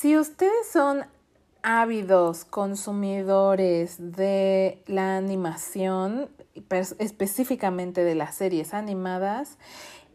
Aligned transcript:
Si 0.00 0.16
ustedes 0.16 0.68
son 0.72 1.06
ávidos 1.64 2.44
consumidores 2.44 3.96
de 3.98 4.80
la 4.86 5.16
animación, 5.16 6.28
específicamente 7.00 8.04
de 8.04 8.14
las 8.14 8.36
series 8.36 8.74
animadas, 8.74 9.58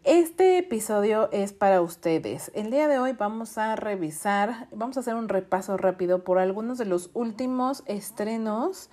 este 0.05 0.57
episodio 0.57 1.29
es 1.33 1.51
para 1.51 1.81
ustedes. 1.81 2.49
El 2.55 2.71
día 2.71 2.87
de 2.87 2.97
hoy 2.97 3.11
vamos 3.11 3.57
a 3.57 3.75
revisar, 3.75 4.69
vamos 4.71 4.95
a 4.95 5.01
hacer 5.01 5.15
un 5.15 5.27
repaso 5.27 5.75
rápido 5.75 6.23
por 6.23 6.39
algunos 6.39 6.77
de 6.77 6.85
los 6.85 7.09
últimos 7.13 7.83
estrenos 7.85 8.89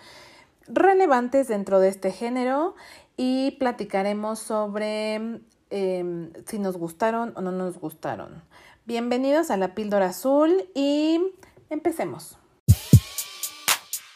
relevantes 0.66 1.46
dentro 1.46 1.79
de 1.79 1.86
este 1.86 2.11
género 2.11 2.75
y 3.16 3.52
platicaremos 3.61 4.41
sobre 4.41 5.41
em, 5.70 6.32
si 6.46 6.59
nos 6.59 6.77
gustaron 6.77 7.32
o 7.36 7.43
no 7.43 7.52
nos 7.52 7.79
gustaron. 7.79 8.43
Bienvenidos 8.91 9.52
a 9.52 9.57
la 9.57 9.77
píldora 9.77 10.06
azul 10.06 10.68
y 10.75 11.20
empecemos. 11.68 12.36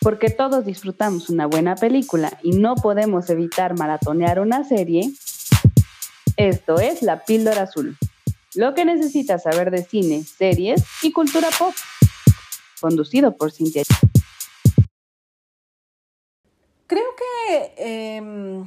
Porque 0.01 0.31
todos 0.31 0.65
disfrutamos 0.65 1.31
una 1.31 1.47
buena 1.47 1.77
película 1.77 2.41
y 2.43 2.59
no 2.59 2.75
podemos 2.75 3.31
evitar 3.31 3.79
maratonear 3.79 4.41
una 4.41 4.65
serie, 4.65 5.13
esto 6.37 6.81
es 6.81 7.03
La 7.03 7.25
píldora 7.25 7.63
azul. 7.63 7.97
Lo 8.57 8.75
que 8.75 8.85
necesitas 8.85 9.45
saber 9.45 9.71
de 9.71 9.85
cine, 9.85 10.25
series 10.25 10.83
y 11.03 11.13
cultura 11.13 11.51
pop. 11.57 11.73
Conducido 12.81 13.37
por 13.37 13.53
Cintia. 13.53 13.85
Creo 16.89 17.15
que... 17.17 17.75
Em, 17.77 18.67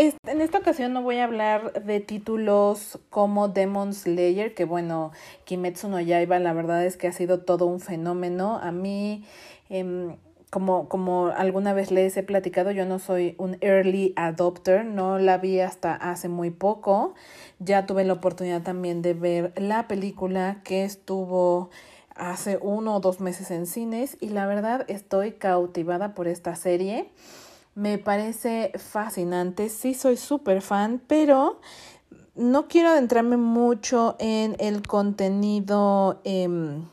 en 0.00 0.40
esta 0.40 0.58
ocasión 0.58 0.94
no 0.94 1.02
voy 1.02 1.18
a 1.18 1.24
hablar 1.24 1.84
de 1.84 2.00
títulos 2.00 2.98
como 3.10 3.48
Demon 3.48 3.92
Slayer, 3.92 4.54
que 4.54 4.64
bueno, 4.64 5.12
Kimetsu 5.44 5.88
no 5.88 6.00
Yaiba 6.00 6.38
la 6.38 6.54
verdad 6.54 6.86
es 6.86 6.96
que 6.96 7.06
ha 7.08 7.12
sido 7.12 7.40
todo 7.40 7.66
un 7.66 7.80
fenómeno. 7.80 8.58
A 8.62 8.72
mí, 8.72 9.24
em, 9.68 10.16
como, 10.48 10.88
como 10.88 11.26
alguna 11.28 11.74
vez 11.74 11.90
les 11.90 12.16
he 12.16 12.22
platicado, 12.22 12.70
yo 12.70 12.86
no 12.86 12.98
soy 12.98 13.34
un 13.36 13.58
early 13.60 14.14
adopter, 14.16 14.86
no 14.86 15.18
la 15.18 15.36
vi 15.36 15.60
hasta 15.60 15.94
hace 15.94 16.28
muy 16.28 16.50
poco. 16.50 17.14
Ya 17.58 17.84
tuve 17.84 18.04
la 18.04 18.14
oportunidad 18.14 18.62
también 18.62 19.02
de 19.02 19.12
ver 19.12 19.52
la 19.56 19.86
película 19.86 20.62
que 20.64 20.84
estuvo 20.84 21.68
hace 22.16 22.58
uno 22.62 22.96
o 22.96 23.00
dos 23.00 23.20
meses 23.20 23.50
en 23.50 23.66
cines 23.66 24.16
y 24.20 24.30
la 24.30 24.46
verdad 24.46 24.84
estoy 24.88 25.32
cautivada 25.32 26.14
por 26.14 26.26
esta 26.26 26.56
serie. 26.56 27.10
Me 27.74 27.98
parece 27.98 28.72
fascinante, 28.76 29.68
sí 29.68 29.94
soy 29.94 30.16
súper 30.16 30.60
fan, 30.60 31.00
pero 31.06 31.60
no 32.34 32.68
quiero 32.68 32.90
adentrarme 32.90 33.36
mucho 33.36 34.16
en 34.18 34.56
el 34.58 34.82
contenido 34.86 36.20
em, 36.24 36.84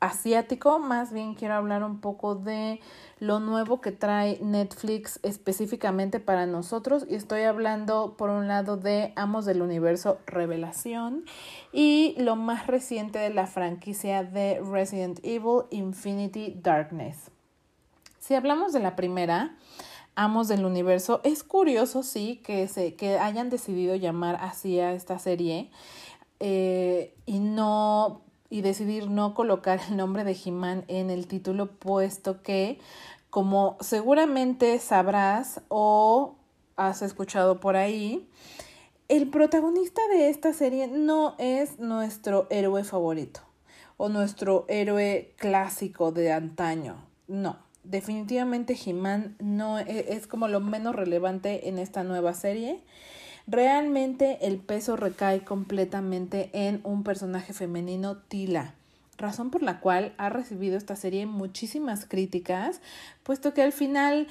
asiático, 0.00 0.78
más 0.78 1.12
bien 1.12 1.34
quiero 1.34 1.54
hablar 1.54 1.82
un 1.82 2.00
poco 2.00 2.34
de 2.34 2.80
lo 3.20 3.40
nuevo 3.40 3.80
que 3.80 3.90
trae 3.90 4.38
Netflix 4.42 5.18
específicamente 5.22 6.20
para 6.20 6.46
nosotros. 6.46 7.04
Y 7.08 7.14
estoy 7.14 7.42
hablando 7.42 8.16
por 8.16 8.30
un 8.30 8.48
lado 8.48 8.76
de 8.76 9.12
Amos 9.16 9.44
del 9.44 9.62
Universo 9.62 10.18
Revelación 10.26 11.24
y 11.72 12.14
lo 12.18 12.36
más 12.36 12.66
reciente 12.66 13.18
de 13.18 13.30
la 13.30 13.46
franquicia 13.46 14.22
de 14.22 14.60
Resident 14.60 15.18
Evil 15.22 15.62
Infinity 15.70 16.54
Darkness. 16.62 17.30
Si 18.18 18.34
hablamos 18.34 18.72
de 18.72 18.80
la 18.80 18.94
primera, 18.94 19.56
amos 20.18 20.48
del 20.48 20.64
universo. 20.64 21.20
Es 21.22 21.44
curioso, 21.44 22.02
sí, 22.02 22.42
que, 22.44 22.66
se, 22.66 22.94
que 22.94 23.18
hayan 23.18 23.50
decidido 23.50 23.94
llamar 23.94 24.36
así 24.40 24.80
a 24.80 24.92
esta 24.92 25.18
serie 25.20 25.70
eh, 26.40 27.14
y 27.24 27.38
no 27.38 28.22
y 28.50 28.62
decidir 28.62 29.08
no 29.10 29.34
colocar 29.34 29.78
el 29.88 29.96
nombre 29.96 30.24
de 30.24 30.32
He-Man 30.32 30.84
en 30.88 31.10
el 31.10 31.28
título, 31.28 31.66
puesto 31.66 32.42
que, 32.42 32.80
como 33.30 33.76
seguramente 33.80 34.78
sabrás 34.80 35.60
o 35.68 36.34
has 36.76 37.02
escuchado 37.02 37.60
por 37.60 37.76
ahí, 37.76 38.28
el 39.08 39.28
protagonista 39.28 40.00
de 40.10 40.30
esta 40.30 40.52
serie 40.52 40.88
no 40.88 41.36
es 41.38 41.78
nuestro 41.78 42.48
héroe 42.50 42.82
favorito 42.82 43.40
o 43.96 44.08
nuestro 44.08 44.64
héroe 44.68 45.34
clásico 45.36 46.10
de 46.10 46.32
antaño. 46.32 46.96
No 47.28 47.67
definitivamente 47.90 48.76
He-Man 48.84 49.36
no 49.40 49.78
e, 49.78 50.12
es, 50.12 50.26
como 50.26 50.48
lo 50.48 50.60
menos 50.60 50.94
relevante 50.94 51.68
en 51.68 51.78
esta 51.78 52.04
nueva 52.04 52.34
serie. 52.34 52.80
Realmente 53.46 54.46
el 54.46 54.58
peso 54.58 54.96
recae 54.96 55.42
completamente 55.42 56.50
en 56.52 56.80
un 56.84 57.02
personaje 57.02 57.54
femenino, 57.54 58.18
Tila, 58.18 58.74
razón 59.16 59.50
por 59.50 59.62
la 59.62 59.80
cual 59.80 60.14
ha 60.18 60.28
recibido 60.28 60.76
esta 60.76 60.96
serie 60.96 61.24
muchísimas 61.26 62.04
críticas, 62.04 62.80
puesto 63.22 63.54
que 63.54 63.62
al 63.62 63.72
final 63.72 64.28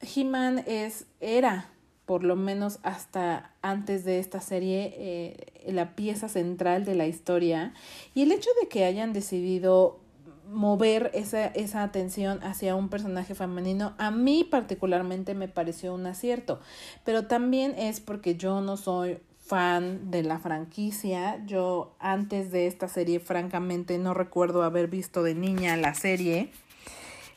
He-Man 0.00 0.64
es, 0.66 1.06
era, 1.20 1.70
por 2.06 2.24
lo 2.24 2.34
menos 2.34 2.80
hasta 2.82 3.52
antes 3.62 4.04
de 4.04 4.18
esta 4.18 4.40
serie, 4.40 4.94
eh, 4.96 5.72
la 5.72 5.94
pieza 5.94 6.28
central 6.28 6.84
de 6.84 6.96
la 6.96 7.06
historia. 7.06 7.72
Y 8.14 8.22
el 8.22 8.32
hecho 8.32 8.50
de 8.60 8.66
que 8.66 8.84
hayan 8.84 9.12
decidido 9.12 10.00
mover 10.50 11.10
esa, 11.14 11.46
esa 11.46 11.82
atención 11.82 12.42
hacia 12.42 12.74
un 12.74 12.88
personaje 12.88 13.34
femenino, 13.34 13.94
a 13.98 14.10
mí 14.10 14.44
particularmente 14.44 15.34
me 15.34 15.48
pareció 15.48 15.94
un 15.94 16.06
acierto, 16.06 16.60
pero 17.04 17.26
también 17.26 17.74
es 17.78 18.00
porque 18.00 18.36
yo 18.36 18.60
no 18.60 18.76
soy 18.76 19.18
fan 19.50 20.12
de 20.12 20.22
la 20.22 20.38
franquicia. 20.38 21.44
Yo 21.44 21.96
antes 21.98 22.52
de 22.52 22.68
esta 22.68 22.86
serie, 22.86 23.18
francamente, 23.18 23.98
no 23.98 24.14
recuerdo 24.14 24.62
haber 24.62 24.86
visto 24.86 25.24
de 25.24 25.34
niña 25.34 25.76
la 25.76 25.94
serie. 25.94 26.52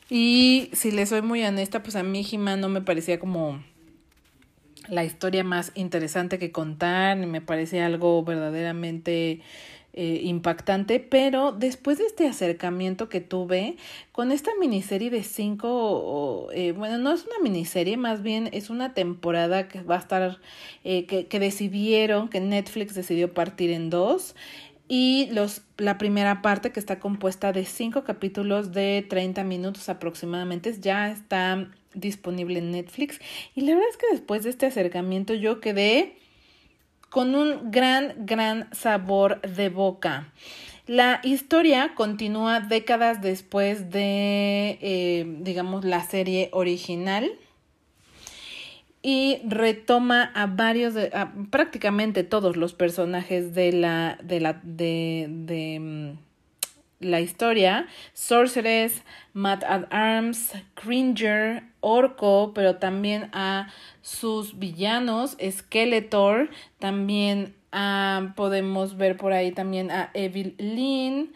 Y 0.08 0.70
si 0.74 0.92
le 0.92 1.06
soy 1.06 1.22
muy 1.22 1.42
honesta, 1.42 1.82
pues 1.82 1.96
a 1.96 2.04
mí 2.04 2.22
Jima 2.22 2.54
no 2.54 2.68
me 2.68 2.82
parecía 2.82 3.18
como 3.18 3.60
la 4.88 5.02
historia 5.02 5.42
más 5.42 5.72
interesante 5.74 6.38
que 6.38 6.52
contar, 6.52 7.16
me 7.16 7.40
parecía 7.40 7.86
algo 7.86 8.22
verdaderamente 8.22 9.40
eh, 9.96 10.22
impactante, 10.24 10.98
pero 10.98 11.52
después 11.52 11.98
de 11.98 12.04
este 12.06 12.26
acercamiento 12.26 13.08
que 13.08 13.20
tuve 13.20 13.76
con 14.10 14.32
esta 14.32 14.50
miniserie 14.58 15.08
de 15.08 15.22
cinco, 15.22 16.48
eh, 16.52 16.72
bueno, 16.72 16.98
no 16.98 17.12
es 17.12 17.24
una 17.24 17.38
miniserie, 17.40 17.96
más 17.96 18.20
bien 18.20 18.50
es 18.52 18.70
una 18.70 18.92
temporada 18.92 19.68
que 19.68 19.82
va 19.82 19.94
a 19.94 19.98
estar, 20.00 20.40
eh, 20.82 21.06
que, 21.06 21.38
decidieron, 21.38 22.28
que 22.28 22.40
Netflix 22.40 22.96
decidió 22.96 23.32
partir 23.34 23.70
en 23.70 23.88
dos. 23.88 24.34
Y 24.88 25.28
los, 25.30 25.62
la 25.78 25.96
primera 25.96 26.42
parte 26.42 26.72
que 26.72 26.80
está 26.80 26.98
compuesta 26.98 27.52
de 27.52 27.64
cinco 27.64 28.02
capítulos 28.02 28.72
de 28.72 29.06
30 29.08 29.44
minutos 29.44 29.88
aproximadamente 29.88 30.74
ya 30.80 31.12
está 31.12 31.70
disponible 31.94 32.58
en 32.58 32.72
Netflix. 32.72 33.20
Y 33.54 33.60
la 33.60 33.74
verdad 33.74 33.90
es 33.90 33.96
que 33.96 34.06
después 34.10 34.42
de 34.42 34.50
este 34.50 34.66
acercamiento 34.66 35.34
yo 35.34 35.60
quedé 35.60 36.16
con 37.14 37.36
un 37.36 37.70
gran, 37.70 38.26
gran 38.26 38.68
sabor 38.74 39.40
de 39.42 39.68
boca. 39.68 40.32
La 40.88 41.20
historia 41.22 41.94
continúa 41.94 42.58
décadas 42.58 43.22
después 43.22 43.88
de, 43.88 44.80
eh, 44.82 45.24
digamos, 45.38 45.84
la 45.84 46.02
serie 46.02 46.48
original 46.50 47.30
y 49.00 49.38
retoma 49.46 50.24
a 50.34 50.46
varios, 50.46 50.94
prácticamente 51.52 52.24
todos 52.24 52.56
los 52.56 52.74
personajes 52.74 53.54
de 53.54 53.70
la, 53.70 54.18
de 54.20 54.40
la, 54.40 54.60
de, 54.64 55.28
de 55.28 55.78
mm, 55.78 56.18
la 56.98 57.20
historia, 57.20 57.86
Sorceress, 58.12 59.04
Matt 59.34 59.62
at 59.62 59.84
Arms, 59.90 60.52
Cringer, 60.74 61.62
Orco, 61.78 62.50
pero 62.54 62.76
también 62.78 63.30
a 63.32 63.68
sus 64.04 64.58
villanos, 64.58 65.38
Skeletor, 65.50 66.50
también 66.78 67.54
podemos 68.36 68.98
ver 68.98 69.16
por 69.16 69.32
ahí 69.32 69.50
también 69.50 69.90
a 69.90 70.10
Evil 70.12 70.54
Lynn, 70.58 71.32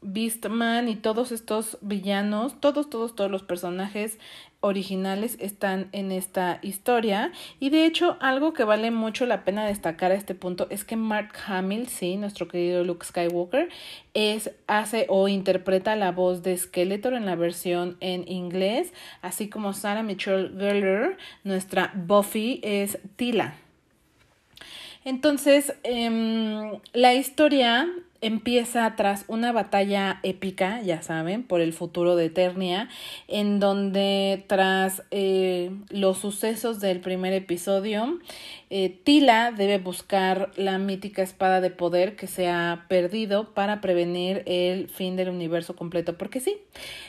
Beastman 0.00 0.88
y 0.88 0.96
todos 0.96 1.32
estos 1.32 1.78
villanos, 1.80 2.60
todos, 2.60 2.88
todos, 2.88 3.16
todos 3.16 3.30
los 3.30 3.42
personajes 3.42 4.18
originales 4.60 5.36
están 5.40 5.88
en 5.92 6.10
esta 6.10 6.58
historia 6.62 7.30
y 7.60 7.70
de 7.70 7.84
hecho 7.86 8.16
algo 8.20 8.52
que 8.52 8.64
vale 8.64 8.90
mucho 8.90 9.24
la 9.26 9.44
pena 9.44 9.64
destacar 9.64 10.10
a 10.10 10.14
este 10.14 10.34
punto 10.34 10.66
es 10.70 10.84
que 10.84 10.96
Mark 10.96 11.32
Hamill, 11.46 11.88
sí, 11.88 12.16
nuestro 12.16 12.48
querido 12.48 12.82
Luke 12.82 13.06
Skywalker, 13.06 13.68
es, 14.14 14.50
hace 14.66 15.06
o 15.08 15.28
interpreta 15.28 15.94
la 15.96 16.10
voz 16.10 16.42
de 16.42 16.56
Skeletor 16.56 17.14
en 17.14 17.26
la 17.26 17.36
versión 17.36 17.96
en 18.00 18.28
inglés, 18.28 18.92
así 19.22 19.48
como 19.48 19.72
Sarah 19.72 20.02
Michelle 20.02 20.50
Gellar, 20.58 21.16
nuestra 21.44 21.92
Buffy, 21.94 22.60
es 22.62 22.98
Tila. 23.16 23.54
Entonces, 25.04 25.74
em, 25.84 26.80
la 26.92 27.14
historia 27.14 27.88
empieza 28.20 28.94
tras 28.96 29.24
una 29.28 29.52
batalla 29.52 30.20
épica, 30.22 30.82
ya 30.82 31.02
saben, 31.02 31.44
por 31.44 31.60
el 31.60 31.72
futuro 31.72 32.16
de 32.16 32.26
Eternia, 32.26 32.88
en 33.28 33.60
donde 33.60 34.44
tras 34.48 35.02
eh, 35.10 35.70
los 35.90 36.18
sucesos 36.18 36.80
del 36.80 37.00
primer 37.00 37.32
episodio, 37.32 38.18
eh, 38.70 38.98
Tila 39.04 39.52
debe 39.52 39.78
buscar 39.78 40.50
la 40.56 40.78
mítica 40.78 41.22
espada 41.22 41.60
de 41.60 41.70
poder 41.70 42.16
que 42.16 42.26
se 42.26 42.48
ha 42.48 42.86
perdido 42.88 43.54
para 43.54 43.80
prevenir 43.80 44.42
el 44.46 44.88
fin 44.88 45.16
del 45.16 45.28
universo 45.28 45.76
completo. 45.76 46.18
Porque 46.18 46.40
sí, 46.40 46.58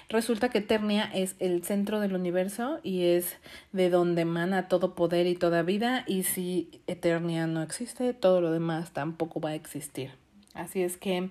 resulta 0.09 0.49
que 0.49 0.59
Eternia 0.59 1.09
es 1.13 1.35
el 1.39 1.63
centro 1.63 1.99
del 1.99 2.13
universo 2.13 2.79
y 2.83 3.05
es 3.05 3.37
de 3.71 3.89
donde 3.89 4.21
emana 4.21 4.67
todo 4.67 4.95
poder 4.95 5.27
y 5.27 5.35
toda 5.35 5.63
vida. 5.63 6.03
Y 6.07 6.23
si 6.23 6.69
Eternia 6.87 7.47
no 7.47 7.61
existe, 7.63 8.13
todo 8.13 8.41
lo 8.41 8.51
demás 8.51 8.91
tampoco 8.91 9.41
va 9.41 9.49
a 9.49 9.55
existir. 9.55 10.11
Así 10.53 10.81
es 10.81 10.97
que 10.97 11.29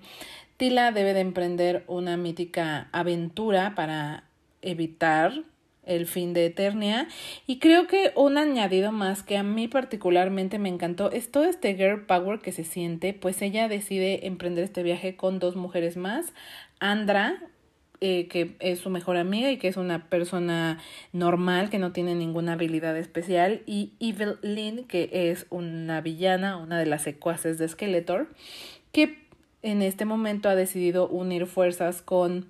Tila 0.57 0.91
debe 0.91 1.13
de 1.13 1.21
emprender 1.21 1.83
una 1.87 2.17
mítica 2.17 2.89
aventura 2.91 3.75
para 3.75 4.23
evitar 4.61 5.43
el 5.89 6.05
fin 6.05 6.33
de 6.33 6.45
Eternia. 6.45 7.07
Y 7.47 7.59
creo 7.59 7.87
que 7.87 8.11
un 8.15 8.37
añadido 8.37 8.91
más 8.91 9.23
que 9.23 9.37
a 9.37 9.43
mí 9.43 9.67
particularmente 9.67 10.59
me 10.59 10.69
encantó 10.69 11.11
es 11.11 11.31
todo 11.31 11.45
este 11.45 11.75
girl 11.75 12.05
power 12.05 12.39
que 12.39 12.51
se 12.51 12.63
siente, 12.63 13.13
pues 13.13 13.41
ella 13.41 13.67
decide 13.67 14.27
emprender 14.27 14.63
este 14.63 14.83
viaje 14.83 15.15
con 15.15 15.39
dos 15.39 15.55
mujeres 15.55 15.97
más, 15.97 16.33
Andra, 16.79 17.41
eh, 18.01 18.27
que 18.29 18.55
es 18.59 18.79
su 18.79 18.89
mejor 18.89 19.17
amiga 19.17 19.51
y 19.51 19.57
que 19.57 19.67
es 19.67 19.75
una 19.75 20.07
persona 20.07 20.79
normal, 21.11 21.69
que 21.69 21.79
no 21.79 21.91
tiene 21.91 22.15
ninguna 22.15 22.53
habilidad 22.53 22.95
especial, 22.95 23.61
y 23.65 23.91
Evil 23.99 24.37
Lynn, 24.41 24.85
que 24.85 25.09
es 25.31 25.47
una 25.49 25.99
villana, 25.99 26.55
una 26.55 26.79
de 26.79 26.85
las 26.85 27.01
secuaces 27.01 27.57
de 27.57 27.67
Skeletor, 27.67 28.29
que 28.91 29.27
en 29.61 29.81
este 29.81 30.05
momento 30.05 30.49
ha 30.49 30.55
decidido 30.55 31.07
unir 31.07 31.45
fuerzas 31.45 32.01
con 32.01 32.49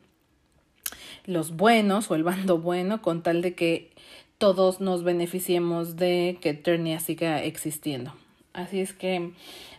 los 1.26 1.56
buenos 1.56 2.10
o 2.10 2.16
el 2.16 2.24
bando 2.24 2.58
bueno 2.58 3.02
con 3.02 3.24
tal 3.24 3.42
de 3.42 3.56
que 3.56 3.92
todos 4.38 4.80
nos 4.80 5.04
beneficiemos 5.04 5.96
de 5.96 6.38
que 6.42 6.52
Eternia 6.52 7.00
siga 7.00 7.44
existiendo. 7.44 8.14
Así 8.54 8.80
es 8.80 8.94
que 8.94 9.32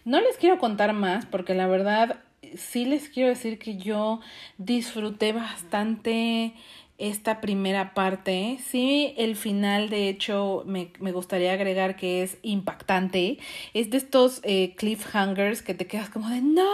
no 0.04 0.20
les 0.20 0.36
quiero 0.36 0.58
contar 0.58 0.92
más 0.92 1.26
porque 1.26 1.54
la 1.54 1.66
verdad 1.66 2.20
sí 2.56 2.84
les 2.84 3.08
quiero 3.08 3.28
decir 3.28 3.58
que 3.58 3.76
yo 3.76 4.20
disfruté 4.58 5.32
bastante 5.32 6.54
esta 7.00 7.40
primera 7.40 7.94
parte. 7.94 8.58
Sí, 8.64 9.14
el 9.16 9.34
final, 9.34 9.88
de 9.88 10.08
hecho, 10.08 10.62
me, 10.66 10.92
me 11.00 11.12
gustaría 11.12 11.54
agregar 11.54 11.96
que 11.96 12.22
es 12.22 12.36
impactante. 12.42 13.38
Es 13.72 13.90
de 13.90 13.96
estos 13.96 14.40
eh, 14.44 14.74
cliffhangers 14.76 15.62
que 15.62 15.72
te 15.72 15.86
quedas 15.86 16.10
como 16.10 16.28
de, 16.28 16.42
no, 16.42 16.70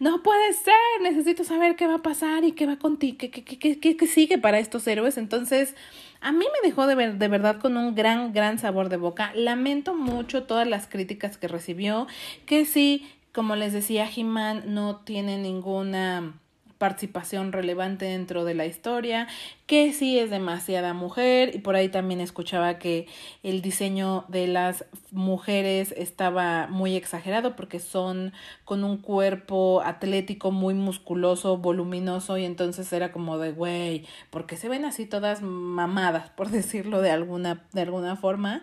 no 0.00 0.22
puede 0.22 0.52
ser, 0.52 0.74
necesito 1.02 1.44
saber 1.44 1.76
qué 1.76 1.86
va 1.86 1.96
a 1.96 2.02
pasar 2.02 2.44
y 2.44 2.52
qué 2.52 2.66
va 2.66 2.76
contigo, 2.76 3.16
qué, 3.18 3.30
qué, 3.30 3.44
qué, 3.44 3.96
qué, 3.96 4.06
sigue 4.08 4.38
para 4.38 4.58
estos 4.58 4.86
héroes. 4.88 5.16
Entonces, 5.16 5.76
a 6.20 6.32
mí 6.32 6.44
me 6.44 6.68
dejó 6.68 6.88
de, 6.88 6.96
ver, 6.96 7.18
de 7.18 7.28
verdad 7.28 7.60
con 7.60 7.76
un 7.76 7.94
gran, 7.94 8.32
gran 8.32 8.58
sabor 8.58 8.88
de 8.88 8.96
boca. 8.96 9.30
Lamento 9.36 9.94
mucho 9.94 10.42
todas 10.42 10.66
las 10.66 10.88
críticas 10.88 11.38
que 11.38 11.46
recibió, 11.46 12.08
que 12.44 12.64
sí, 12.64 13.08
como 13.32 13.54
les 13.54 13.72
decía, 13.72 14.08
He-Man 14.14 14.64
no 14.74 14.96
tiene 14.96 15.38
ninguna 15.38 16.34
participación 16.84 17.52
relevante 17.52 18.04
dentro 18.04 18.44
de 18.44 18.52
la 18.52 18.66
historia, 18.66 19.26
que 19.64 19.94
sí 19.94 20.18
es 20.18 20.28
demasiada 20.28 20.92
mujer 20.92 21.56
y 21.56 21.60
por 21.60 21.76
ahí 21.76 21.88
también 21.88 22.20
escuchaba 22.20 22.78
que 22.78 23.06
el 23.42 23.62
diseño 23.62 24.26
de 24.28 24.48
las 24.48 24.84
mujeres 25.10 25.94
estaba 25.96 26.66
muy 26.66 26.94
exagerado 26.94 27.56
porque 27.56 27.80
son 27.80 28.34
con 28.66 28.84
un 28.84 28.98
cuerpo 28.98 29.80
atlético 29.82 30.50
muy 30.50 30.74
musculoso, 30.74 31.56
voluminoso 31.56 32.36
y 32.36 32.44
entonces 32.44 32.92
era 32.92 33.12
como 33.12 33.38
de 33.38 33.52
güey, 33.52 34.04
porque 34.28 34.58
se 34.58 34.68
ven 34.68 34.84
así 34.84 35.06
todas 35.06 35.40
mamadas, 35.40 36.28
por 36.28 36.50
decirlo 36.60 37.00
de 37.00 37.12
alguna 37.12 37.64
de 37.72 37.80
alguna 37.80 38.16
forma. 38.16 38.62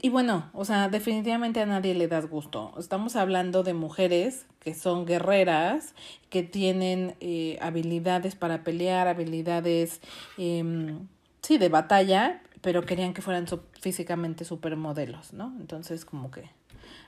Y 0.00 0.10
bueno, 0.10 0.50
o 0.52 0.64
sea, 0.64 0.88
definitivamente 0.88 1.60
a 1.60 1.66
nadie 1.66 1.94
le 1.94 2.06
das 2.06 2.28
gusto. 2.28 2.74
Estamos 2.78 3.16
hablando 3.16 3.62
de 3.62 3.72
mujeres 3.72 4.46
que 4.60 4.74
son 4.74 5.06
guerreras, 5.06 5.94
que 6.28 6.42
tienen 6.42 7.14
eh, 7.20 7.58
habilidades 7.62 8.34
para 8.34 8.62
pelear, 8.62 9.08
habilidades, 9.08 10.00
eh, 10.36 10.94
sí, 11.40 11.56
de 11.56 11.68
batalla, 11.70 12.42
pero 12.60 12.82
querían 12.82 13.14
que 13.14 13.22
fueran 13.22 13.46
físicamente 13.80 14.44
supermodelos, 14.44 15.32
¿no? 15.32 15.54
Entonces, 15.60 16.04
como 16.04 16.30
que 16.30 16.50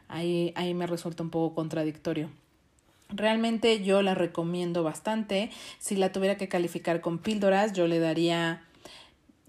ahí, 0.09 0.53
ahí 0.57 0.73
me 0.73 0.87
resulta 0.87 1.23
un 1.23 1.31
poco 1.31 1.55
contradictorio. 1.55 2.31
Realmente 3.11 3.83
yo 3.83 4.03
la 4.03 4.15
recomiendo 4.15 4.83
bastante. 4.83 5.51
Si 5.79 5.97
la 5.97 6.13
tuviera 6.13 6.37
que 6.37 6.49
calificar 6.49 7.01
con 7.01 7.19
píldoras, 7.19 7.73
yo 7.73 7.87
le 7.87 7.99
daría 7.99 8.63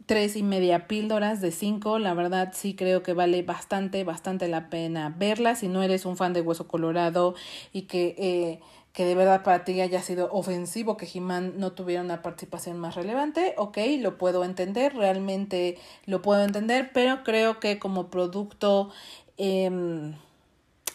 tres 0.09 0.35
y 0.35 0.41
media 0.41 0.87
píldoras 0.87 1.39
de 1.39 1.51
cinco. 1.51 1.99
La 1.99 2.15
verdad 2.15 2.49
sí 2.51 2.73
creo 2.73 3.03
que 3.03 3.13
vale 3.13 3.43
bastante, 3.43 4.03
bastante 4.03 4.47
la 4.47 4.71
pena 4.71 5.13
verla. 5.15 5.53
Si 5.53 5.67
no 5.67 5.83
eres 5.83 6.03
un 6.03 6.17
fan 6.17 6.33
de 6.33 6.41
Hueso 6.41 6.67
Colorado 6.67 7.35
y 7.73 7.83
que, 7.83 8.15
eh, 8.17 8.59
que 8.91 9.05
de 9.05 9.13
verdad 9.13 9.43
para 9.43 9.63
ti 9.65 9.79
haya 9.81 10.01
sido 10.01 10.31
ofensivo 10.31 10.97
que 10.97 11.07
He-Man 11.13 11.59
no 11.59 11.73
tuviera 11.73 12.01
una 12.01 12.23
participación 12.23 12.79
más 12.79 12.95
relevante, 12.95 13.53
ok, 13.55 13.77
lo 13.99 14.17
puedo 14.17 14.43
entender, 14.43 14.95
realmente 14.95 15.77
lo 16.07 16.23
puedo 16.23 16.43
entender, 16.43 16.89
pero 16.91 17.23
creo 17.23 17.59
que 17.59 17.77
como 17.77 18.09
producto... 18.09 18.89
Eh, 19.37 20.11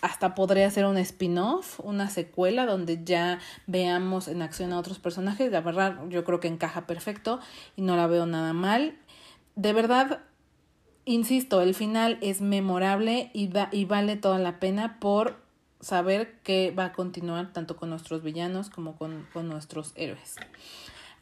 hasta 0.05 0.35
podría 0.35 0.71
ser 0.71 0.85
un 0.85 0.99
spin-off, 0.99 1.81
una 1.81 2.11
secuela 2.11 2.67
donde 2.67 3.03
ya 3.05 3.39
veamos 3.67 4.29
en 4.29 4.43
acción 4.43 4.75
a 4.75 4.79
otros 4.79 4.99
personajes. 4.99 5.51
La 5.51 5.63
verdad, 5.63 5.99
yo 6.11 6.25
creo 6.25 6.41
que 6.41 6.49
encaja 6.49 6.87
perfecto 6.87 7.41
y 7.75 7.81
no 7.81 7.97
la 7.97 8.07
veo 8.07 8.27
nada 8.27 8.53
mal 8.53 8.99
de 9.57 9.73
verdad, 9.73 10.21
insisto, 11.05 11.61
el 11.61 11.75
final 11.75 12.19
es 12.21 12.41
memorable 12.41 13.31
y, 13.33 13.51
y 13.73 13.85
vale 13.85 14.17
toda 14.17 14.39
la 14.39 14.59
pena 14.61 14.99
por 15.01 15.43
saber 15.81 16.41
que 16.43 16.71
va 16.71 16.87
a 16.87 16.93
continuar 16.93 17.53
tanto 17.53 17.77
con 17.77 17.91
nuestros 17.91 18.23
villanos 18.23 18.71
como 18.71 18.97
con, 18.97 19.27
con 19.33 19.49
nuestros 19.49 19.93
héroes. 19.97 20.37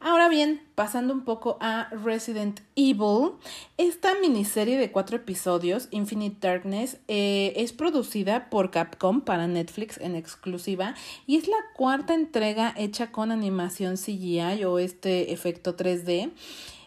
Ahora 0.05 0.29
bien, 0.29 0.61
pasando 0.75 1.15
un 1.15 1.25
poco 1.25 1.59
a 1.61 1.89
Resident 1.93 2.61
Evil, 2.75 3.35
esta 3.79 4.17
miniserie 4.21 4.77
de 4.77 4.91
cuatro 4.91 5.17
episodios, 5.17 5.87
Infinite 5.93 6.39
Darkness, 6.41 6.99
eh, 7.07 7.53
es 7.55 7.73
producida 7.73 8.51
por 8.51 8.73
Capcom 8.73 9.21
para 9.21 9.47
Netflix 9.47 9.99
en 9.99 10.17
exclusiva 10.17 10.97
y 11.25 11.37
es 11.37 11.47
la 11.47 11.59
cuarta 11.77 12.15
entrega 12.15 12.75
hecha 12.77 13.13
con 13.13 13.31
animación 13.31 13.95
CGI 13.95 14.65
o 14.65 14.81
este 14.81 15.33
efecto 15.33 15.77
3D 15.77 16.33